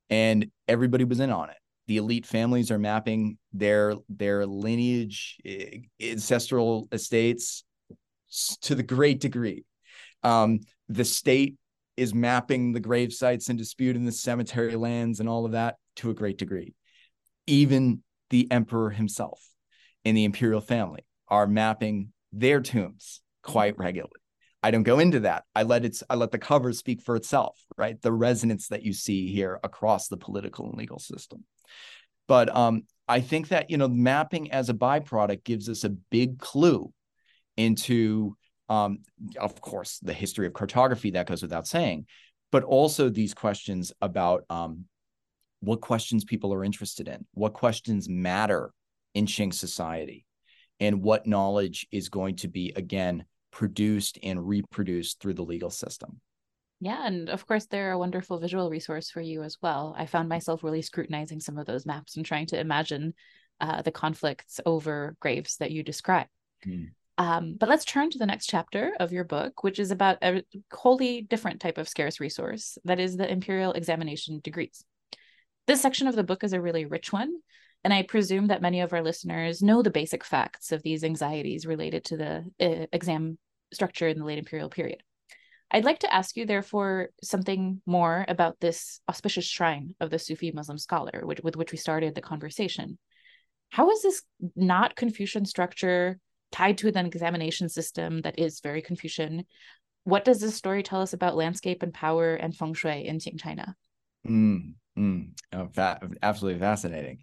[0.10, 1.58] And everybody was in on it.
[1.88, 7.64] The elite families are mapping their their lineage, eh, ancestral estates
[8.62, 9.66] to the great degree.
[10.24, 11.56] Um, the state
[11.98, 15.76] is mapping the grave sites in dispute in the cemetery lands and all of that
[15.98, 16.74] to a great degree.
[17.46, 19.42] Even the emperor himself
[20.06, 24.23] and the imperial family are mapping their tombs quite regularly.
[24.64, 25.44] I don't go into that.
[25.54, 28.02] I let it I let the cover speak for itself, right?
[28.02, 31.44] The resonance that you see here across the political and legal system.
[32.30, 36.40] But um, I think that you know mapping as a byproduct gives us a big
[36.40, 36.94] clue
[37.58, 38.38] into,
[38.70, 39.00] um,
[39.38, 42.06] of course, the history of cartography that goes without saying,
[42.52, 44.86] but also these questions about um,
[45.60, 48.72] what questions people are interested in, what questions matter
[49.14, 50.26] in Qing society,
[50.80, 56.20] and what knowledge is going to be again produced and reproduced through the legal system.
[56.82, 59.96] Yeah, and of course, they're a wonderful visual resource for you as well.
[59.98, 63.14] I found myself really scrutinizing some of those maps and trying to imagine
[63.62, 66.28] uh, the conflicts over graves that you describe.
[66.68, 66.90] Mm.
[67.20, 70.44] Um, but let's turn to the next chapter of your book, which is about a
[70.72, 74.84] wholly different type of scarce resource that is the imperial examination degrees.
[75.68, 77.36] This section of the book is a really rich one,
[77.84, 81.66] and I presume that many of our listeners know the basic facts of these anxieties
[81.66, 83.38] related to the uh, exam
[83.74, 85.04] structure in the late imperial period.
[85.72, 90.52] I'd like to ask you, therefore, something more about this auspicious shrine of the Sufi
[90.52, 93.00] Muslim scholar, which, with which we started the conversation.
[93.70, 94.22] How is this
[94.56, 96.20] not Confucian structure
[96.52, 99.46] tied to an examination system that is very Confucian?
[100.04, 103.40] What does this story tell us about landscape and power and feng shui in Qing
[103.40, 103.76] China?
[104.28, 105.30] Mm, mm.
[105.54, 107.20] Oh, fa- absolutely fascinating.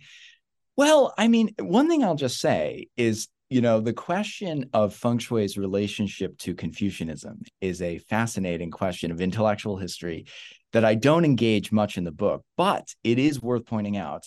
[0.81, 5.19] Well, I mean, one thing I'll just say is, you know, the question of feng
[5.19, 10.25] shui's relationship to Confucianism is a fascinating question of intellectual history
[10.73, 14.23] that I don't engage much in the book, but it is worth pointing out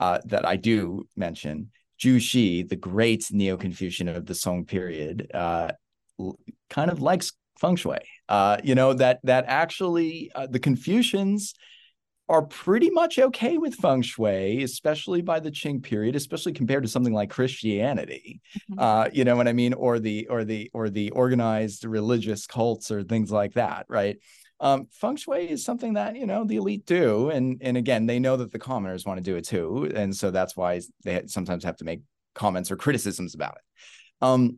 [0.00, 5.30] uh, that I do mention Zhu Xi, the great Neo Confucian of the Song period,
[5.32, 5.70] uh,
[6.68, 8.00] kind of likes feng shui.
[8.28, 11.54] Uh, you know that that actually uh, the Confucians
[12.32, 16.88] are pretty much okay with feng shui, especially by the Qing period, especially compared to
[16.88, 18.40] something like Christianity.
[18.70, 18.78] Mm-hmm.
[18.78, 22.90] Uh, you know what I mean, or the or the or the organized religious cults
[22.90, 24.16] or things like that, right?
[24.60, 28.18] Um, feng shui is something that you know the elite do, and and again, they
[28.18, 31.64] know that the commoners want to do it too, and so that's why they sometimes
[31.64, 32.00] have to make
[32.34, 34.24] comments or criticisms about it.
[34.24, 34.56] Um,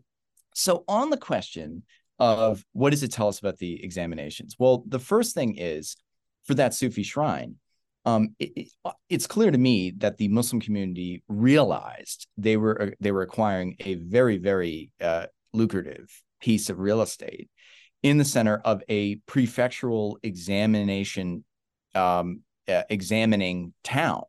[0.55, 1.83] so on the question
[2.21, 4.55] of what does it tell us about the examinations?
[4.61, 5.97] Well, the first thing is
[6.45, 7.57] for that Sufi shrine,
[8.05, 8.69] um, it, it,
[9.09, 13.77] it's clear to me that the Muslim community realized they were uh, they were acquiring
[13.81, 17.49] a very very uh, lucrative piece of real estate
[18.03, 21.45] in the center of a prefectural examination
[21.95, 24.23] um, uh, examining town.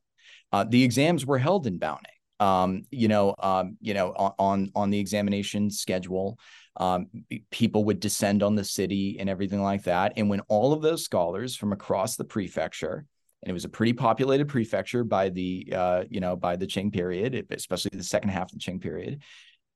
[0.52, 2.12] Uh, the exams were held in Baoning.
[2.40, 6.38] Um, you know, um, you know, on on the examination schedule,
[6.78, 7.08] um,
[7.52, 10.14] people would descend on the city and everything like that.
[10.18, 13.06] And when all of those scholars from across the prefecture
[13.46, 16.92] and it was a pretty populated prefecture by the uh, you know by the Qing
[16.92, 19.22] period, especially the second half of the Qing period.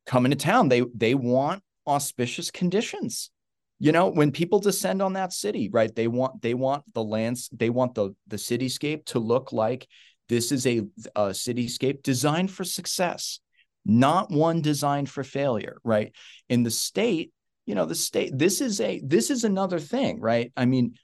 [0.08, 3.30] Come into town, they they want auspicious conditions.
[3.78, 5.96] You know, when people descend on that city, right?
[5.96, 9.88] They want they want the lands, they want the the cityscape to look like
[10.30, 10.80] this is a,
[11.16, 13.40] a cityscape designed for success,
[13.86, 16.12] not one designed for failure, right?
[16.50, 17.32] In the state,
[17.68, 18.36] you know, the state.
[18.36, 20.52] This is a this is another thing, right?
[20.58, 20.96] I mean,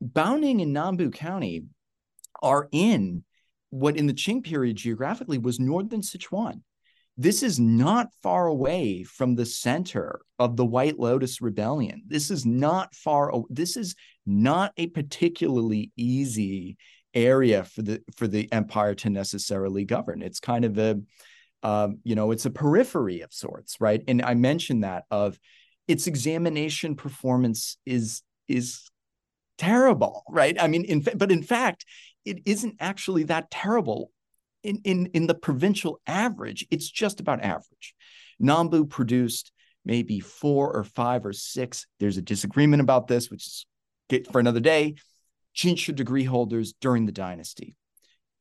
[0.00, 1.64] Baoning in Nanbu County
[2.42, 3.24] are in
[3.70, 6.62] what in the Qing period geographically was northern Sichuan.
[7.18, 12.02] This is not far away from the center of the White Lotus Rebellion.
[12.06, 13.32] This is not far.
[13.48, 13.94] This is
[14.26, 16.76] not a particularly easy
[17.14, 20.20] area for the for the empire to necessarily govern.
[20.20, 21.00] It's kind of a,
[21.62, 24.02] um, you know, it's a periphery of sorts, right?
[24.06, 25.38] And I mentioned that of
[25.88, 28.90] its examination performance is is
[29.56, 30.56] terrible, right?
[30.60, 31.86] I mean, in but in fact,
[32.26, 34.10] it isn't actually that terrible
[34.62, 36.66] in, in, in the provincial average.
[36.70, 37.94] It's just about average.
[38.42, 39.52] Nanbu produced
[39.84, 41.86] maybe four or five or six.
[42.00, 43.66] There's a disagreement about this, which is
[44.30, 44.96] for another day.
[45.56, 47.76] Jinshi degree holders during the dynasty.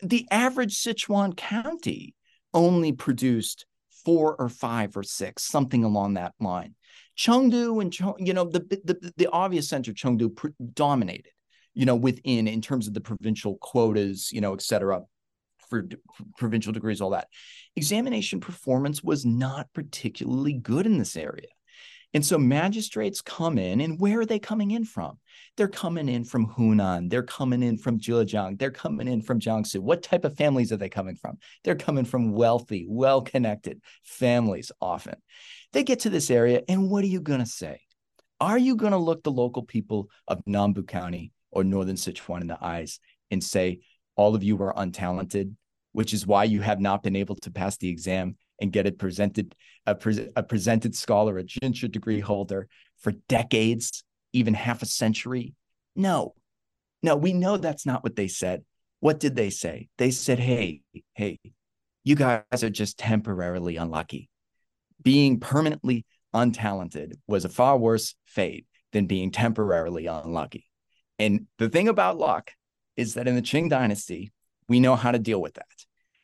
[0.01, 2.13] The average Sichuan county
[2.53, 3.65] only produced
[4.03, 6.75] four or five or six, something along that line.
[7.17, 10.35] Chengdu and you know the the, the obvious center Chengdu
[10.73, 11.31] dominated
[11.75, 15.01] you know, within in terms of the provincial quotas, you know, et cetera,
[15.69, 15.97] for d-
[16.37, 17.27] provincial degrees, all that.
[17.75, 21.47] Examination performance was not particularly good in this area.
[22.13, 25.19] And so magistrates come in, and where are they coming in from?
[25.57, 27.09] They're coming in from Hunan.
[27.09, 28.57] They're coming in from Zhejiang.
[28.57, 29.81] They're coming in from Jiangsu.
[29.81, 31.39] What type of families are they coming from?
[31.65, 35.15] They're coming from wealthy, well connected families often.
[35.73, 37.81] They get to this area, and what are you going to say?
[38.39, 42.47] Are you going to look the local people of Nanbu County or Northern Sichuan in
[42.47, 42.99] the eyes
[43.31, 43.79] and say,
[44.15, 45.55] all of you are untalented,
[45.93, 48.99] which is why you have not been able to pass the exam and get it
[48.99, 52.67] presented, a, pre- a presented scholar, a Jinshi degree holder
[52.99, 55.53] for decades, even half a century.
[55.95, 56.35] No,
[57.01, 58.63] no, we know that's not what they said.
[58.99, 59.87] What did they say?
[59.97, 60.81] They said, hey,
[61.13, 61.39] hey,
[62.03, 64.29] you guys are just temporarily unlucky.
[65.01, 70.67] Being permanently untalented was a far worse fate than being temporarily unlucky.
[71.19, 72.51] And the thing about luck
[72.95, 74.31] is that in the Qing dynasty,
[74.67, 75.65] we know how to deal with that.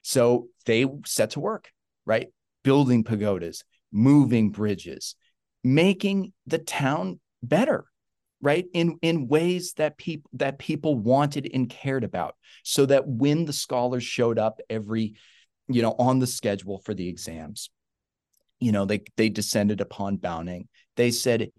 [0.01, 1.71] So they set to work,
[2.05, 2.27] right?
[2.63, 5.15] Building pagodas, moving bridges,
[5.63, 7.85] making the town better,
[8.41, 8.65] right?
[8.73, 12.35] In in ways that people that people wanted and cared about.
[12.63, 15.15] So that when the scholars showed up every,
[15.67, 17.69] you know, on the schedule for the exams,
[18.59, 20.67] you know, they they descended upon Baoning.
[20.95, 21.51] They said,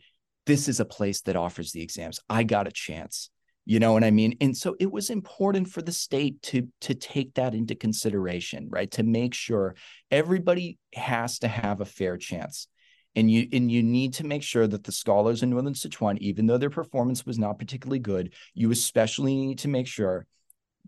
[0.46, 2.20] this is a place that offers the exams.
[2.28, 3.30] I got a chance.
[3.64, 4.36] You know what I mean?
[4.40, 8.90] And so it was important for the state to to take that into consideration, right?
[8.92, 9.76] To make sure
[10.10, 12.66] everybody has to have a fair chance.
[13.14, 16.46] And you and you need to make sure that the scholars in Northern Sichuan, even
[16.46, 20.26] though their performance was not particularly good, you especially need to make sure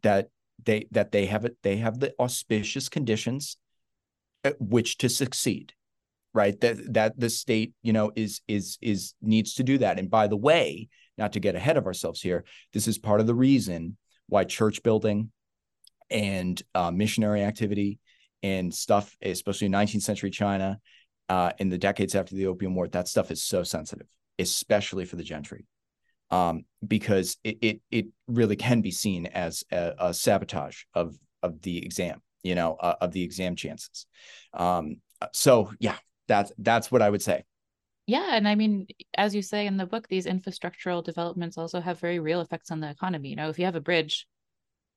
[0.02, 0.30] that
[0.64, 3.56] they that they have it they have the auspicious conditions
[4.42, 5.74] at which to succeed
[6.34, 10.10] right that that the state you know is is is needs to do that and
[10.10, 13.34] by the way not to get ahead of ourselves here this is part of the
[13.34, 13.96] reason
[14.28, 15.30] why church building
[16.10, 17.98] and uh, missionary activity
[18.42, 20.78] and stuff, especially in 19th century China,
[21.28, 24.06] uh, in the decades after the Opium War, that stuff is so sensitive,
[24.38, 25.66] especially for the gentry,
[26.30, 31.60] um, because it, it, it really can be seen as a, a sabotage of of
[31.60, 34.06] the exam, you know, uh, of the exam chances.
[34.54, 34.96] Um,
[35.32, 35.96] so yeah,
[36.28, 37.44] that's that's what I would say.
[38.06, 41.98] Yeah, and I mean, as you say in the book, these infrastructural developments also have
[41.98, 43.30] very real effects on the economy.
[43.30, 44.26] You know, if you have a bridge,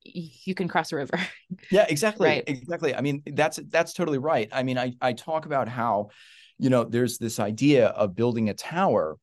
[0.03, 1.19] you can cross a river.
[1.71, 2.27] yeah, exactly.
[2.27, 2.43] Right.
[2.47, 2.93] Exactly.
[2.93, 4.49] I mean, that's that's totally right.
[4.51, 6.09] I mean, I I talk about how,
[6.57, 9.17] you know, there's this idea of building a tower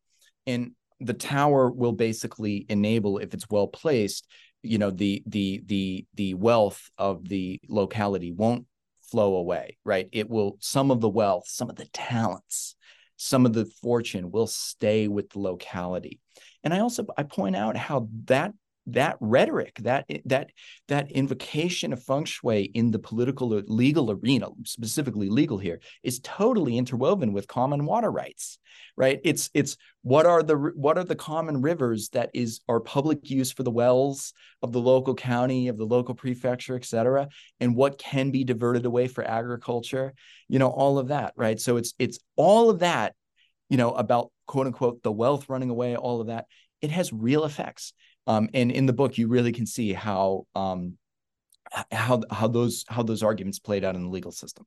[0.46, 4.26] and the tower will basically enable if it's well placed,
[4.62, 8.66] you know, the the the the wealth of the locality won't
[9.14, 10.08] flow away, right?
[10.10, 12.74] It will some of the wealth, some of the talents,
[13.16, 16.18] some of the fortune will stay with the locality.
[16.64, 18.54] And I also I point out how that
[18.86, 20.50] that rhetoric, that eh, that
[20.88, 26.20] that invocation of feng shui in the political or legal arena, specifically legal here, is
[26.20, 28.58] totally interwoven with common water rights,
[28.96, 29.20] right?
[29.24, 33.52] It's it's what are the what are the common rivers that is are public use
[33.52, 34.32] for the wells
[34.62, 37.28] of the local county, of the local prefecture, et cetera,
[37.60, 40.12] and what can be diverted away for agriculture,
[40.48, 41.58] you know, all of that, right?
[41.58, 43.14] So it's it's all of that,
[43.70, 46.46] you know, about quote unquote the wealth running away, all of that.
[46.82, 47.94] It has real effects
[48.26, 50.98] um, and in the book, you really can see how um,
[51.90, 54.66] how how those how those arguments played out in the legal system.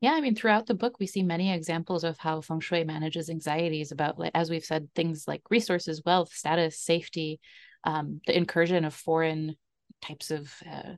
[0.00, 3.28] Yeah, I mean, throughout the book, we see many examples of how feng shui manages
[3.28, 7.40] anxieties about, as we've said, things like resources, wealth, status, safety,
[7.82, 9.56] um, the incursion of foreign
[10.00, 10.92] types of uh,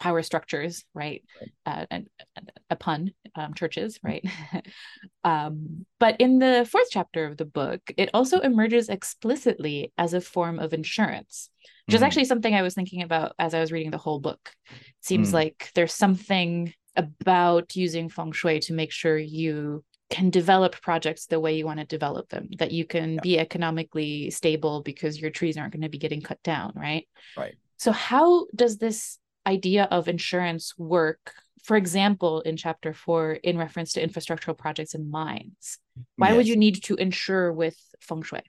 [0.00, 1.22] power structures, right?
[1.40, 1.50] right.
[1.66, 4.08] Uh, and, and, a pun, um, churches, mm-hmm.
[4.08, 4.66] right?
[5.24, 10.20] um, but in the fourth chapter of the book, it also emerges explicitly as a
[10.20, 11.50] form of insurance,
[11.86, 11.96] which mm.
[11.96, 14.52] is actually something I was thinking about as I was reading the whole book.
[14.70, 15.34] It seems mm.
[15.34, 21.38] like there's something about using feng shui to make sure you can develop projects the
[21.38, 23.20] way you want to develop them that you can yeah.
[23.22, 27.54] be economically stable because your trees aren't going to be getting cut down right right
[27.78, 33.92] so how does this idea of insurance work for example in chapter 4 in reference
[33.92, 35.78] to infrastructural projects and mines
[36.16, 36.36] why yes.
[36.36, 38.42] would you need to insure with feng shui?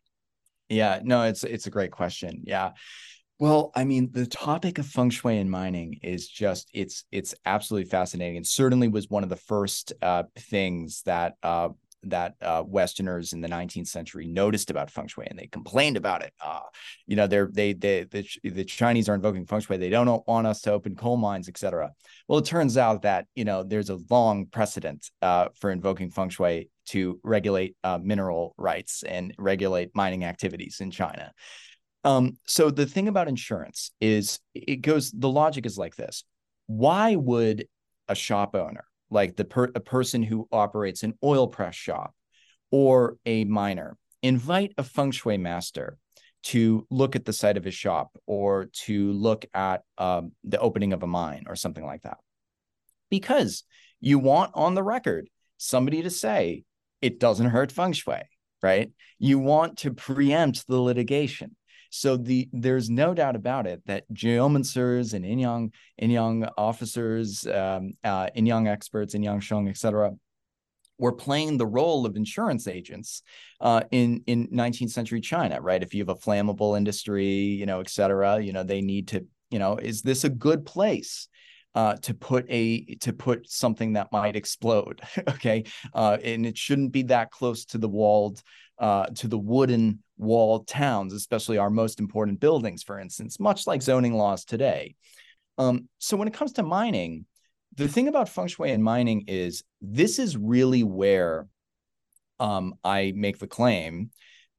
[0.69, 2.43] Yeah no it's it's a great question.
[2.45, 2.71] Yeah.
[3.41, 7.89] Well, I mean, the topic of feng shui and mining is just it's it's absolutely
[7.89, 11.69] fascinating, and certainly was one of the first uh, things that uh,
[12.03, 16.23] that uh, Westerners in the 19th century noticed about feng shui and they complained about
[16.23, 16.33] it.
[16.43, 16.61] Uh,
[17.07, 19.77] you know, they're, they, they, the, the Chinese are invoking feng shui.
[19.77, 21.91] They don't want us to open coal mines, etc.
[22.27, 26.29] Well, it turns out that, you know, there's a long precedent uh, for invoking feng
[26.29, 31.31] shui to regulate uh, mineral rights and regulate mining activities in China.
[32.03, 36.23] Um, so the thing about insurance is it goes, the logic is like this.
[36.67, 37.67] Why would
[38.07, 42.13] a shop owner like the per, a person who operates an oil press shop
[42.71, 45.97] or a miner invite a feng shui master
[46.43, 50.93] to look at the site of his shop or to look at um, the opening
[50.93, 52.17] of a mine or something like that.
[53.11, 53.63] Because
[53.99, 56.63] you want on the record somebody to say
[57.01, 58.23] it doesn't hurt feng shui
[58.61, 58.91] right?
[59.19, 61.55] You want to preempt the litigation
[61.91, 65.71] so the there's no doubt about it that geomancers and Yinyang
[66.01, 70.11] Yinyang officers, um, uh, Yinyang experts, Yinyang Sheng, etc.,
[70.97, 73.23] were playing the role of insurance agents
[73.59, 75.83] uh, in in 19th century China, right?
[75.83, 79.25] If you have a flammable industry, you know, et cetera, you know, they need to,
[79.49, 81.27] you know, is this a good place?
[81.73, 85.63] Uh, to put a to put something that might explode okay
[85.93, 88.43] uh, and it shouldn't be that close to the walled
[88.81, 93.81] uh, to the wooden walled towns, especially our most important buildings, for instance, much like
[93.81, 94.95] zoning laws today.
[95.57, 97.25] Um, so when it comes to mining,
[97.75, 101.47] the thing about feng shui and mining is this is really where
[102.39, 104.09] um, I make the claim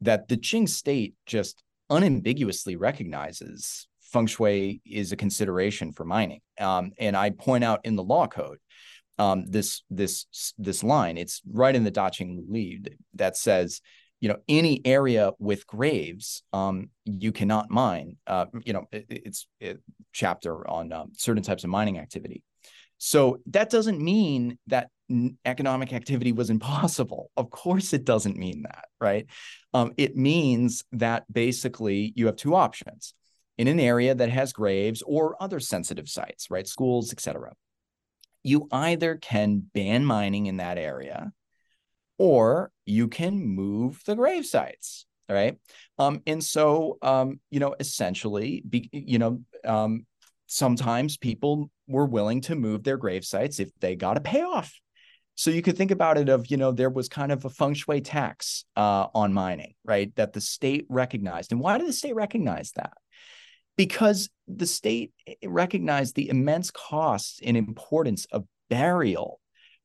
[0.00, 6.40] that the Qing state just unambiguously recognizes feng shui is a consideration for mining.
[6.60, 8.58] Um, and I point out in the law code
[9.18, 10.26] um, this this
[10.58, 11.18] this line.
[11.18, 12.82] It's right in the Daqing Li
[13.14, 13.80] that says
[14.22, 19.46] you know any area with graves um, you cannot mine uh, you know it, it's
[19.60, 19.74] a
[20.12, 22.42] chapter on um, certain types of mining activity.
[22.98, 24.88] So that doesn't mean that
[25.44, 27.30] economic activity was impossible.
[27.36, 29.26] Of course it doesn't mean that right?
[29.74, 33.14] Um, it means that basically you have two options
[33.58, 36.66] in an area that has graves or other sensitive sites right?
[36.66, 37.52] Schools etc
[38.44, 41.32] you either can ban mining in that area
[42.22, 45.56] or you can move the grave sites right
[45.98, 50.06] um, and so um, you know essentially be, you know um,
[50.52, 54.72] sometimes people were willing to move their grave sites if they got a payoff.
[55.34, 57.72] So you could think about it of, you know, there was kind of a feng
[57.72, 60.14] shui tax uh, on mining, right?
[60.16, 61.52] That the state recognized.
[61.52, 62.92] And why did the state recognize that?
[63.78, 65.12] Because the state
[65.42, 69.40] recognized the immense costs and importance of burial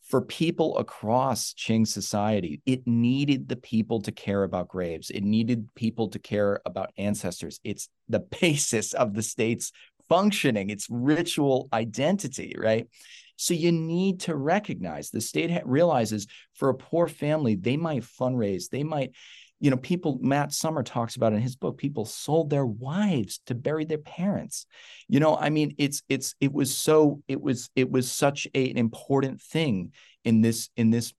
[0.07, 2.61] for people across Qing society.
[2.65, 5.09] It needed the people to care about graves.
[5.09, 7.59] It needed people to care about ancestors.
[7.63, 9.71] It's the basis of the state's
[10.07, 12.87] functioning, its ritual identity, right?
[13.35, 18.69] So you need to recognize the state realizes for a poor family, they might fundraise,
[18.69, 19.11] they might,
[19.59, 23.55] you know, people, Matt Sommer talks about in his book, people sold their wives to
[23.55, 24.65] bury their parents.
[25.07, 28.69] You know, I mean, it's, it's, it was so, it was, it was such a,
[28.69, 29.93] an important thing
[30.23, 31.13] in this, in this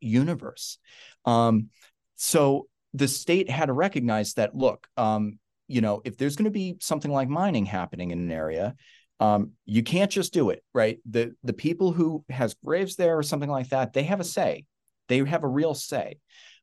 [0.00, 0.78] universe.
[1.24, 1.68] Um,
[2.16, 6.50] so the state had to recognize that, look, um, you know, if there's going to
[6.50, 8.74] be something like mining happening in an area,
[9.20, 10.98] um, you can't just do it, right?
[11.10, 14.64] The the people who has graves there or something like that, they have a say.
[15.08, 16.18] They have a real say.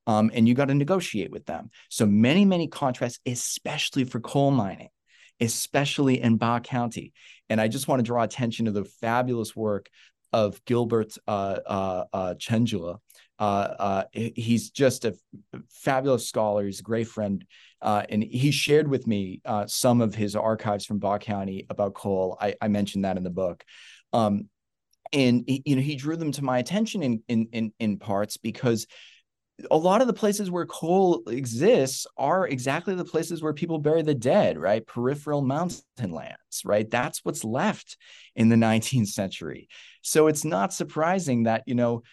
[0.07, 1.69] Um, and you got to negotiate with them.
[1.89, 4.89] So many, many contracts, especially for coal mining,
[5.39, 7.13] especially in Ba County.
[7.49, 9.89] And I just want to draw attention to the fabulous work
[10.31, 12.97] of Gilbert uh, uh, uh, Chenjua.
[13.37, 15.15] Uh, uh, he's just a
[15.69, 16.65] fabulous scholar.
[16.65, 17.45] He's a great friend.
[17.81, 22.37] Uh, and he shared with me some of his archives from Ba County about coal.
[22.39, 23.63] I, I mentioned that in the book.
[24.13, 24.49] Um,
[25.13, 28.87] and you know, he drew them to my attention in, in, in, in parts because
[29.71, 34.01] a lot of the places where coal exists are exactly the places where people bury
[34.01, 34.85] the dead, right?
[34.85, 36.89] Peripheral mountain lands, right?
[36.89, 37.97] That's what's left
[38.35, 39.69] in the 19th century.
[40.01, 42.03] So it's not surprising that, you know,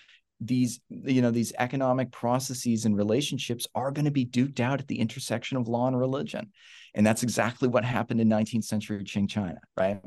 [0.45, 4.89] these you know these economic processes and relationships are going to be duked out at
[4.89, 6.51] the intersection of law and religion
[6.95, 10.01] and that's exactly what happened in 19th century qing china right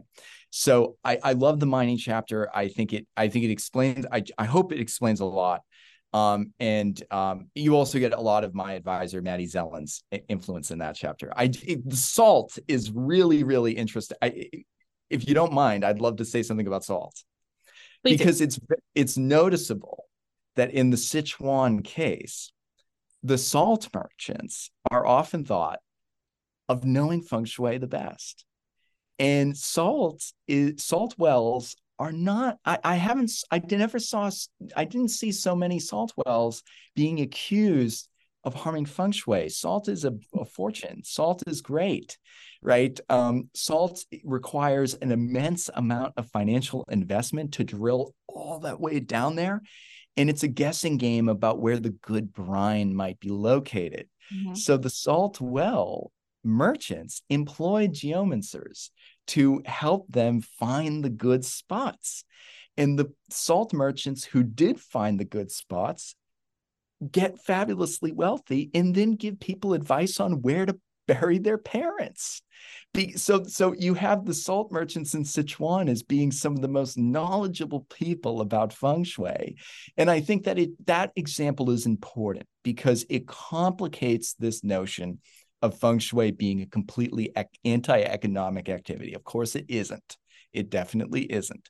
[0.50, 4.22] so i i love the mining chapter i think it i think it explains i,
[4.38, 5.62] I hope it explains a lot
[6.16, 10.80] um, and um, you also get a lot of my advisor Maddie Zelin's influence in
[10.80, 11.34] that chapter.
[11.36, 14.18] I it, the salt is really really interesting.
[14.22, 14.50] I,
[15.10, 17.22] if you don't mind, I'd love to say something about salt
[18.02, 18.46] Please because do.
[18.46, 18.60] it's
[18.96, 20.06] it's noticeable
[20.56, 22.54] that in the Sichuan case,
[23.22, 25.80] the salt merchants are often thought
[26.70, 28.46] of knowing feng shui the best.
[29.20, 34.30] And salt is salt wells are not I, I haven't I never saw
[34.76, 36.64] I didn't see so many salt wells
[36.96, 38.08] being accused
[38.44, 39.50] of harming feng shui.
[39.50, 41.02] Salt is a, a fortune.
[41.04, 42.18] Salt is great,
[42.62, 43.00] right?
[43.10, 49.36] Um, salt requires an immense amount of financial investment to drill all that way down
[49.36, 49.64] there
[50.18, 54.08] and it's a guessing game about where the good brine might be located.
[54.34, 54.56] Mm-hmm.
[54.56, 56.12] So the salt well
[56.44, 58.92] merchants employed geomancers
[59.28, 62.24] to help them find the good spots.
[62.78, 66.16] And the salt merchants who did find the good spots
[67.12, 72.42] get fabulously wealthy and then give people advice on where to bury their parents.
[72.94, 76.68] Be, so, so you have the salt merchants in Sichuan as being some of the
[76.68, 79.58] most knowledgeable people about feng shui,
[79.98, 85.20] and I think that it that example is important because it complicates this notion
[85.66, 87.34] of feng shui being a completely
[87.66, 89.14] anti-economic activity.
[89.14, 90.18] Of course, it isn't.
[90.54, 91.70] It definitely isn't.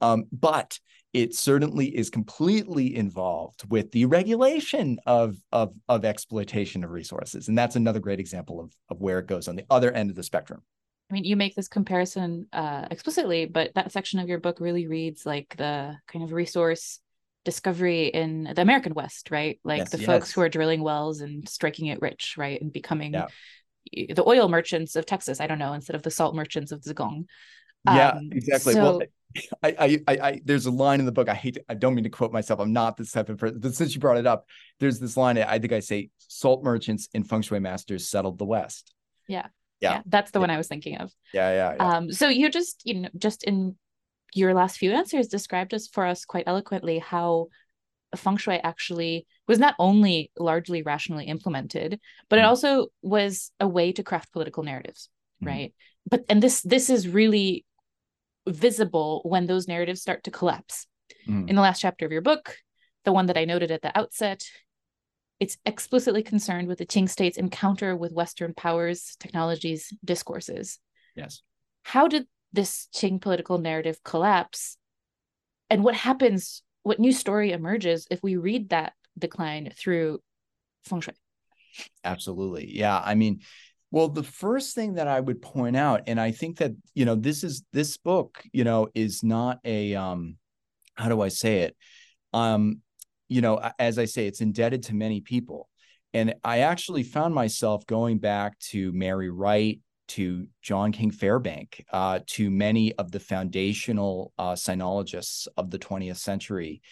[0.00, 0.78] Um, but
[1.12, 7.48] it certainly is completely involved with the regulation of, of, of exploitation of resources.
[7.48, 10.16] And that's another great example of, of where it goes on the other end of
[10.16, 10.60] the spectrum.
[11.10, 14.88] I mean, you make this comparison uh, explicitly, but that section of your book really
[14.88, 17.00] reads like the kind of resource
[17.46, 19.58] discovery in the American West, right?
[19.64, 20.06] Like yes, the yes.
[20.06, 22.60] folks who are drilling wells and striking it rich, right?
[22.60, 23.28] And becoming yeah.
[23.90, 27.24] the oil merchants of Texas, I don't know, instead of the salt merchants of Zigong.
[27.86, 28.74] Yeah, um, exactly.
[28.74, 29.02] So, well,
[29.62, 31.28] I, I, I, there's a line in the book.
[31.28, 31.54] I hate.
[31.54, 32.58] To, I don't mean to quote myself.
[32.58, 33.60] I'm not this type of person.
[33.60, 34.46] But since you brought it up,
[34.80, 35.38] there's this line.
[35.38, 38.92] I think I say, "Salt merchants and feng shui masters settled the West."
[39.28, 39.46] Yeah,
[39.80, 40.42] yeah, yeah that's the yeah.
[40.42, 41.12] one I was thinking of.
[41.32, 41.96] Yeah, yeah, yeah.
[41.96, 43.76] Um, so you just, you know, just in
[44.34, 47.48] your last few answers, described us for us quite eloquently how
[48.14, 52.44] feng shui actually was not only largely rationally implemented, but mm-hmm.
[52.44, 55.08] it also was a way to craft political narratives,
[55.42, 55.48] mm-hmm.
[55.48, 55.74] right?
[56.08, 57.64] But and this this is really
[58.46, 60.86] visible when those narratives start to collapse.
[61.28, 61.48] Mm.
[61.48, 62.56] In the last chapter of your book,
[63.04, 64.44] the one that I noted at the outset,
[65.40, 70.78] it's explicitly concerned with the Qing state's encounter with Western powers, technologies, discourses.
[71.14, 71.42] Yes.
[71.82, 74.76] How did this Qing political narrative collapse?
[75.70, 80.20] And what happens, what new story emerges if we read that decline through
[80.84, 81.14] feng shui?
[82.04, 82.74] Absolutely.
[82.76, 83.00] Yeah.
[83.04, 83.40] I mean,
[83.90, 87.14] Well, the first thing that I would point out, and I think that you know,
[87.14, 90.36] this is this book, you know, is not a um,
[90.96, 91.76] how do I say it?
[92.32, 92.80] Um,
[93.28, 95.68] you know, as I say, it's indebted to many people.
[96.14, 102.20] And I actually found myself going back to Mary Wright, to John King Fairbank, uh,
[102.26, 106.82] to many of the foundational uh, sinologists of the 20th century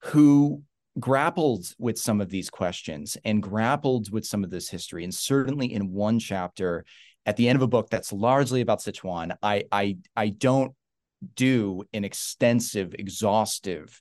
[0.00, 0.62] who
[0.98, 5.04] grappled with some of these questions and grappled with some of this history.
[5.04, 6.84] And certainly in one chapter
[7.26, 10.72] at the end of a book that's largely about Sichuan, I I I don't
[11.34, 14.00] do an extensive, exhaustive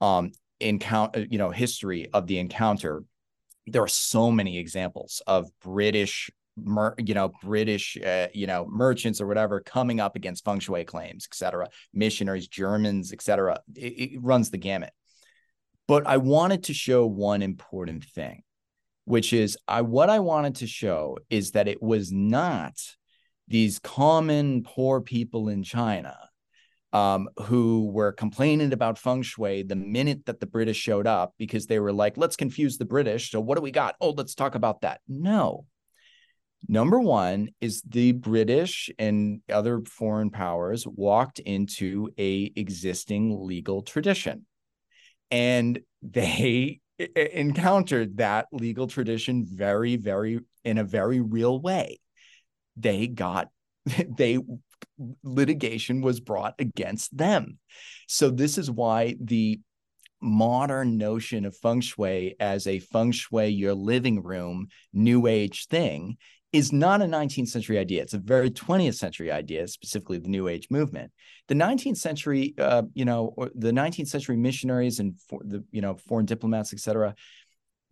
[0.00, 3.02] um encounter, you know, history of the encounter.
[3.66, 9.20] There are so many examples of British mer, you know british uh, you know merchants
[9.20, 14.50] or whatever coming up against feng shui claims etc missionaries germans etc it, it runs
[14.50, 14.92] the gamut
[15.90, 18.44] but I wanted to show one important thing,
[19.06, 22.74] which is I what I wanted to show is that it was not
[23.48, 26.16] these common poor people in China
[26.92, 31.66] um, who were complaining about feng shui the minute that the British showed up because
[31.66, 33.32] they were like, let's confuse the British.
[33.32, 33.96] So, what do we got?
[34.00, 35.00] Oh, let's talk about that.
[35.08, 35.66] No.
[36.68, 44.46] Number one is the British and other foreign powers walked into a existing legal tradition.
[45.30, 46.80] And they
[47.14, 51.98] encountered that legal tradition very very in a very real way.
[52.76, 53.48] They got
[54.16, 54.38] they
[55.22, 57.58] litigation was brought against them.
[58.06, 59.60] So this is why the
[60.22, 66.18] modern notion of feng shui as a feng shui your living room new age thing
[66.52, 68.02] is not a 19th century idea.
[68.02, 71.12] It's a very 20th century idea, specifically the New Age movement.
[71.48, 75.94] The 19th century, uh, you know, the 19th century missionaries and for the you know
[75.94, 77.14] foreign diplomats, etc.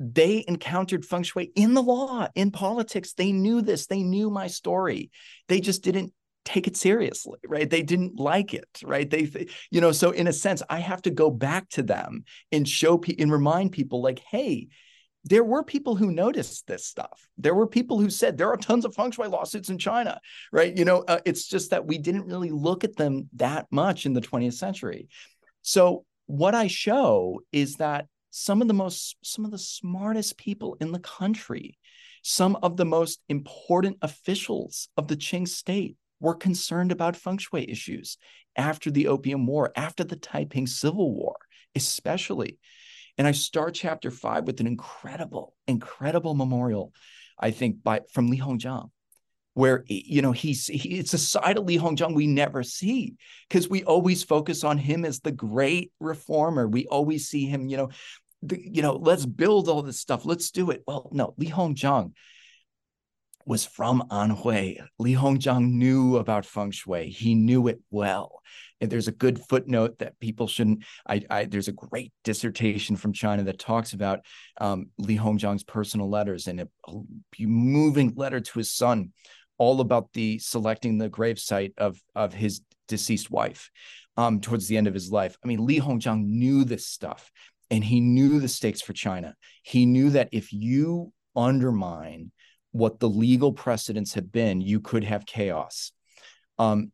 [0.01, 3.15] They encountered feng shui in the law, in politics.
[3.15, 3.87] They knew this.
[3.87, 5.11] They knew my story.
[5.49, 6.13] They just didn't
[6.45, 7.69] take it seriously, right?
[7.69, 9.09] They didn't like it, right?
[9.09, 12.67] They, you know, so in a sense, I have to go back to them and
[12.67, 14.69] show and remind people, like, hey,
[15.29, 17.29] there were people who noticed this stuff.
[17.37, 20.21] There were people who said there are tons of feng shui lawsuits in China,
[20.53, 20.75] right?
[20.75, 24.15] You know, uh, it's just that we didn't really look at them that much in
[24.15, 25.09] the 20th century.
[25.61, 30.77] So what I show is that some of the most some of the smartest people
[30.81, 31.79] in the country,
[32.23, 37.69] some of the most important officials of the Qing state were concerned about feng shui
[37.69, 38.17] issues
[38.57, 41.37] after the Opium War, after the Taiping Civil War,
[41.75, 42.59] especially.
[43.19, 46.93] And I start chapter five with an incredible, incredible memorial,
[47.39, 48.91] I think, by from Li Hongzhang,
[49.55, 53.17] where you know he's he, it's a side of Li Hongzhang we never see
[53.49, 56.69] because we always focus on him as the great reformer.
[56.69, 57.89] We always see him, you know,
[58.43, 60.85] the, you know, let's build all this stuff, let's do it.
[60.87, 62.13] Well, no, Li Hongzhang
[63.49, 64.79] was from Anhui.
[64.99, 67.09] Li Hongzhang knew about feng shui.
[67.09, 68.43] He knew it well.
[68.79, 70.85] And there's a good footnote that people shouldn't.
[71.09, 74.21] I, I there's a great dissertation from China that talks about
[74.61, 76.93] um, Li Hongzhang's personal letters and a, a
[77.41, 79.13] moving letter to his son,
[79.57, 83.71] all about the selecting the grave site of of his deceased wife
[84.19, 85.39] um, towards the end of his life.
[85.43, 87.33] I mean, Li Hongzhang knew this stuff,
[87.71, 89.35] and he knew the stakes for China.
[89.63, 92.31] He knew that if you undermine
[92.73, 95.93] what the legal precedents have been, you could have chaos.
[96.59, 96.93] Um,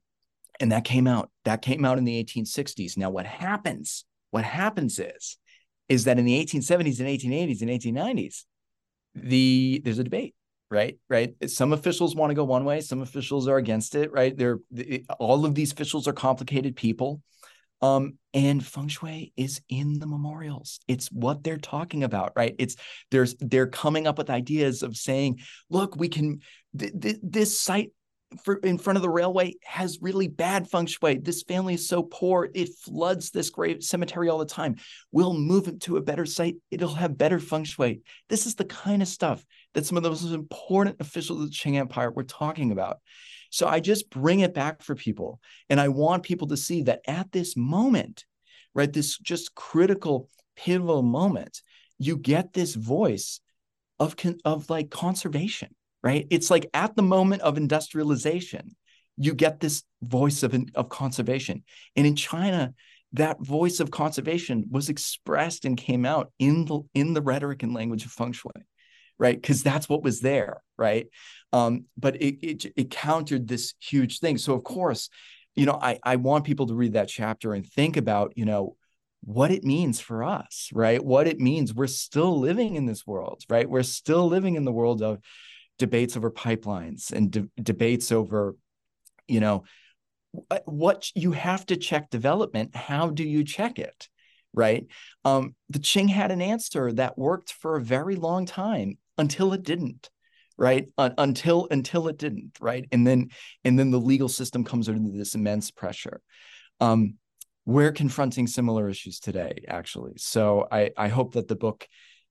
[0.61, 1.31] and that came out.
[1.45, 2.97] That came out in the 1860s.
[2.97, 4.05] Now, what happens?
[4.31, 5.39] What happens is,
[5.89, 8.45] is that in the 1870s and 1880s and 1890s,
[9.15, 10.35] the there's a debate,
[10.71, 10.99] right?
[11.09, 11.35] Right.
[11.47, 14.37] Some officials want to go one way, some officials are against it, right?
[14.37, 14.59] They're
[15.19, 17.21] all of these officials are complicated people.
[17.85, 20.81] Um, and feng shui is in the memorials.
[20.89, 22.55] It's what they're talking about, right?
[22.59, 22.77] It's
[23.11, 26.41] there's they're coming up with ideas of saying, look, we can
[26.79, 27.93] th- th- this site
[28.43, 31.19] for, in front of the railway has really bad feng shui.
[31.19, 34.77] This family is so poor, it floods this grave cemetery all the time.
[35.13, 36.57] We'll move it to a better site.
[36.71, 38.01] It'll have better feng shui.
[38.31, 41.57] This is the kind of stuff that some of the most important officials of the
[41.57, 43.01] Qing Empire were talking about.
[43.55, 45.39] So I just bring it back for people.
[45.71, 48.25] And I want people to see that at this moment,
[48.75, 51.63] right, this just critical, pivotal moment,
[51.97, 53.39] you get this voice
[54.01, 56.27] of, of like conservation, right?
[56.31, 58.75] It's like at the moment of industrialization,
[59.17, 61.63] you get this voice of, of conservation.
[61.95, 62.75] And in China,
[63.13, 67.73] that voice of conservation was expressed and came out in the in the rhetoric and
[67.73, 68.51] language of feng shui
[69.19, 69.41] right?
[69.41, 71.07] Because that's what was there, right?
[71.53, 74.39] Um, but it, it it countered this huge thing.
[74.39, 75.09] So of course,
[75.55, 78.77] you know, I I want people to read that chapter and think about, you know,
[79.23, 81.03] what it means for us, right?
[81.03, 81.73] What it means.
[81.73, 83.69] We're still living in this world, right?
[83.69, 85.21] We're still living in the world of
[85.79, 88.57] debates over pipelines and de- debates over,
[89.27, 89.65] you know,
[90.65, 92.75] what you have to check development.
[92.75, 94.09] How do you check it?
[94.53, 94.87] Right.
[95.25, 99.63] Um, the Qing had an answer that worked for a very long time until it
[99.63, 100.11] didn't
[100.57, 100.89] right?
[100.97, 102.87] Uh, until until it didn't right?
[102.93, 103.31] And then
[103.65, 106.21] and then the legal system comes under this immense pressure.
[106.81, 107.15] Um,
[107.67, 110.15] we're confronting similar issues today actually.
[110.17, 111.87] So i i hope that the book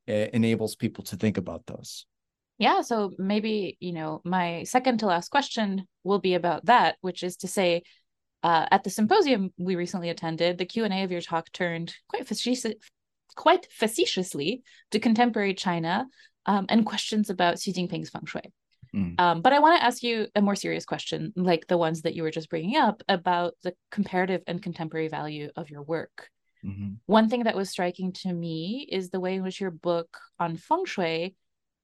[0.08, 2.06] uh, enables people to think about those.
[2.58, 7.24] Yeah so maybe you know my second to last question will be about that which
[7.24, 7.84] is to say
[8.44, 12.74] uh, at the symposium we recently attended the q&a of your talk turned quite facetious,
[13.36, 14.62] quite facetiously
[14.92, 16.06] to contemporary china
[16.46, 18.52] um, and questions about xi jinping's feng shui
[18.96, 19.20] Mm.
[19.20, 22.14] Um, but I want to ask you a more serious question, like the ones that
[22.14, 26.30] you were just bringing up about the comparative and contemporary value of your work.
[26.64, 26.94] Mm-hmm.
[27.08, 30.58] One thing that was striking to me is the way in which your book on
[30.58, 31.36] feng shui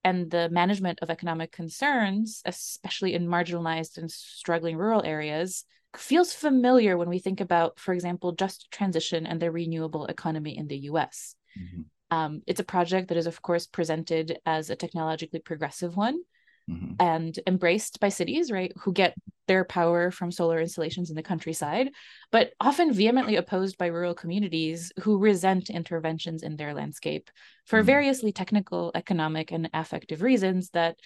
[0.03, 5.65] and the management of economic concerns, especially in marginalized and struggling rural areas,
[5.97, 10.67] feels familiar when we think about, for example, just transition and the renewable economy in
[10.67, 11.35] the US.
[11.59, 11.81] Mm-hmm.
[12.11, 16.21] Um, it's a project that is, of course, presented as a technologically progressive one,
[16.69, 16.93] mm-hmm.
[16.99, 19.15] and embraced by cities, right, who get
[19.47, 21.89] their power from solar installations in the countryside,
[22.31, 27.29] but often vehemently opposed by rural communities who resent interventions in their landscape
[27.65, 27.87] for mm-hmm.
[27.87, 30.97] variously technical, economic, and affective reasons that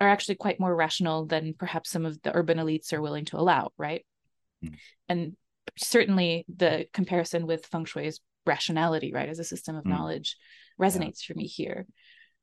[0.00, 3.38] are actually quite more rational than perhaps some of the urban elites are willing to
[3.38, 4.04] allow, right?
[4.64, 4.74] Mm-hmm.
[5.08, 5.36] And
[5.78, 9.90] certainly the comparison with feng shui's rationality, right, as a system of mm.
[9.90, 10.36] knowledge
[10.80, 11.32] resonates yeah.
[11.32, 11.86] for me here.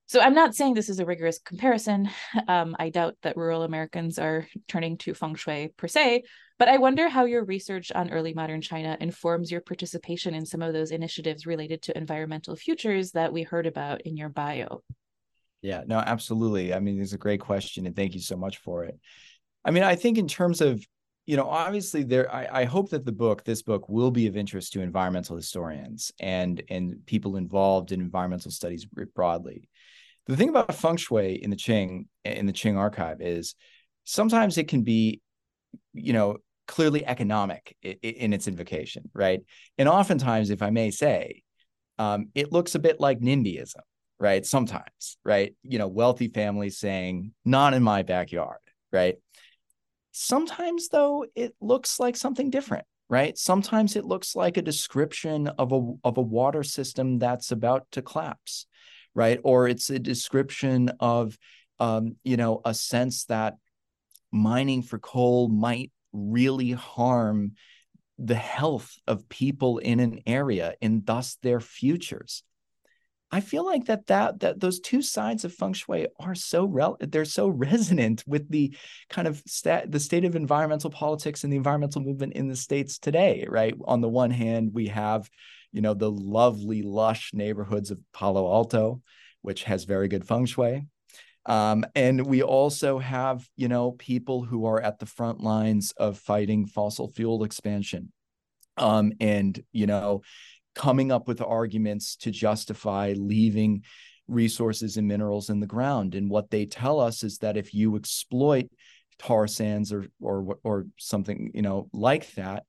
[0.08, 2.10] So I'm not saying this is a rigorous comparison.
[2.48, 6.24] Um, I doubt that rural Americans are turning to feng shui per se,
[6.58, 10.64] but I wonder how your research on early modern China informs your participation in some
[10.64, 14.82] of those initiatives related to environmental futures that we heard about in your bio.
[15.62, 16.74] Yeah, no, absolutely.
[16.74, 18.98] I mean, it's a great question, and thank you so much for it.
[19.64, 20.84] I mean, I think in terms of
[21.30, 24.36] you know obviously there I, I, hope that the book this book will be of
[24.36, 29.70] interest to environmental historians and and people involved in environmental studies broadly
[30.30, 33.56] the thing about feng shui in the Qing in the Qing archive is
[34.04, 35.22] sometimes it can be,
[35.94, 39.42] you know, clearly economic in, its invocation, right?
[39.80, 41.42] And oftentimes, if I may say,
[41.98, 43.82] um, it looks a bit like NIMBYism,
[44.20, 44.46] right?
[44.46, 45.56] Sometimes, right?
[45.64, 48.60] You know, wealthy families saying, "Not in my backyard,"
[48.92, 49.16] right?
[50.12, 53.38] Sometimes, though, it looks like something different, right?
[53.38, 58.02] Sometimes it looks like a description of a of a water system that's about to
[58.02, 58.66] collapse
[59.16, 59.40] right?
[59.44, 61.38] Or it's a description of,
[61.80, 63.56] um, you know, a sense that
[64.32, 67.54] mining for coal might really harm
[68.18, 72.44] the health of people in an area and thus their futures.
[73.32, 76.98] I feel like that that that those two sides of feng shui are so rel-
[77.00, 78.76] they're so resonant with the
[79.10, 82.98] kind of stat the state of environmental politics and the environmental movement in the states
[82.98, 83.76] today, right?
[83.86, 85.30] On the one hand, we have
[85.72, 89.02] you know, the lovely, lush neighborhoods of Palo Alto,
[89.42, 90.88] which has very good feng shui.
[91.46, 96.18] Um, and we also have, you know, people who are at the front lines of
[96.18, 98.12] fighting fossil fuel expansion.
[98.78, 100.22] Um, and, you know,
[100.80, 103.84] coming up with arguments to justify leaving
[104.30, 106.16] resources and minerals in the ground.
[106.16, 108.70] And what they tell us is that if you exploit
[109.18, 112.64] tar sands or or or something, you know, like that,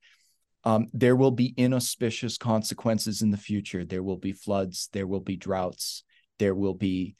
[0.64, 3.84] um, there will be inauspicious consequences in the future.
[3.84, 6.02] There will be floods, there will be droughts,
[6.40, 7.14] there will be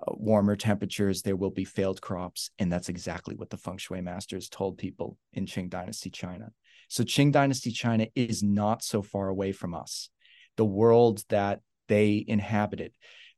[0.00, 2.50] uh, warmer temperatures, there will be failed crops.
[2.60, 6.52] And that's exactly what the feng shui masters told people in Qing Dynasty China.
[6.88, 10.10] So, Qing Dynasty China is not so far away from us.
[10.58, 12.92] The world that they inhabited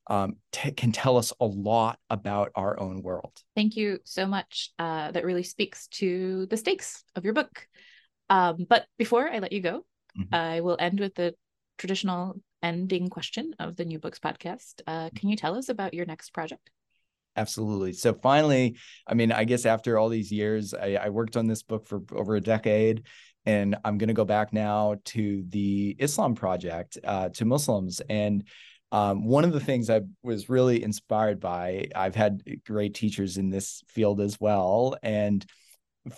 [0.08, 3.32] um, t- can tell us a lot about our own world.
[3.54, 4.72] Thank you so much.
[4.78, 7.68] Uh, that really speaks to the stakes of your book.
[8.28, 9.84] Um, but before I let you go,
[10.18, 10.34] mm-hmm.
[10.34, 11.34] I will end with the
[11.78, 14.80] traditional ending question of the New Books podcast.
[14.86, 16.70] Uh, can you tell us about your next project?
[17.40, 17.94] Absolutely.
[17.94, 18.76] So finally,
[19.06, 22.02] I mean, I guess after all these years, I, I worked on this book for
[22.12, 23.06] over a decade,
[23.46, 28.02] and I'm going to go back now to the Islam Project, uh, to Muslims.
[28.10, 28.46] And
[28.92, 33.48] um, one of the things I was really inspired by, I've had great teachers in
[33.48, 35.46] this field as well, and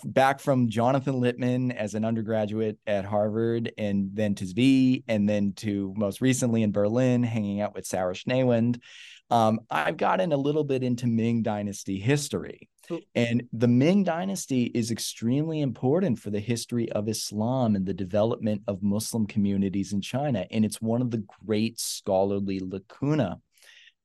[0.03, 5.53] back from Jonathan Lipman as an undergraduate at Harvard, and then to Zvi, and then
[5.57, 8.81] to most recently in Berlin, hanging out with Sarah Schneewind.
[9.29, 12.69] Um, I've gotten a little bit into Ming Dynasty history.
[13.15, 18.61] And the Ming Dynasty is extremely important for the history of Islam and the development
[18.67, 20.45] of Muslim communities in China.
[20.51, 23.39] And it's one of the great scholarly lacuna,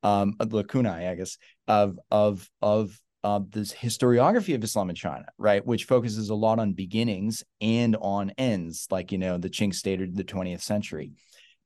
[0.02, 5.64] um, lacunae, I guess, of of of uh, this historiography of Islam in China, right,
[5.66, 10.00] which focuses a lot on beginnings and on ends, like you know the Qing state
[10.00, 11.12] of the 20th century.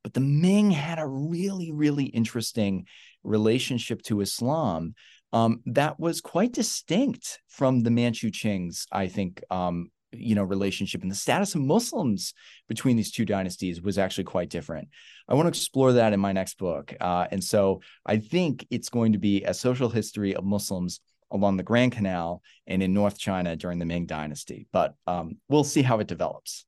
[0.02, 2.86] But the Ming had a really, really interesting
[3.24, 4.94] relationship to Islam
[5.32, 11.00] um, that was quite distinct from the Manchu Qings, I think, um, you know, relationship.
[11.00, 12.34] And the status of Muslims
[12.68, 14.88] between these two dynasties was actually quite different.
[15.26, 16.94] I want to explore that in my next book.
[17.00, 21.00] Uh, and so I think it's going to be a social history of Muslims
[21.30, 24.66] along the Grand Canal and in North China during the Ming Dynasty.
[24.70, 26.66] But um, we'll see how it develops.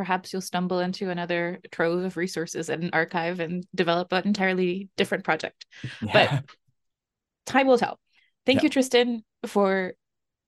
[0.00, 4.88] Perhaps you'll stumble into another trove of resources and an archive and develop an entirely
[4.96, 5.66] different project.
[6.00, 6.40] Yeah.
[6.40, 6.44] But
[7.44, 8.00] time will tell.
[8.46, 8.62] Thank yeah.
[8.62, 9.92] you, Tristan, for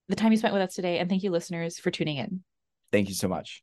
[0.09, 0.97] the time you spent with us today.
[0.97, 2.43] And thank you, listeners, for tuning in.
[2.91, 3.61] Thank you so much.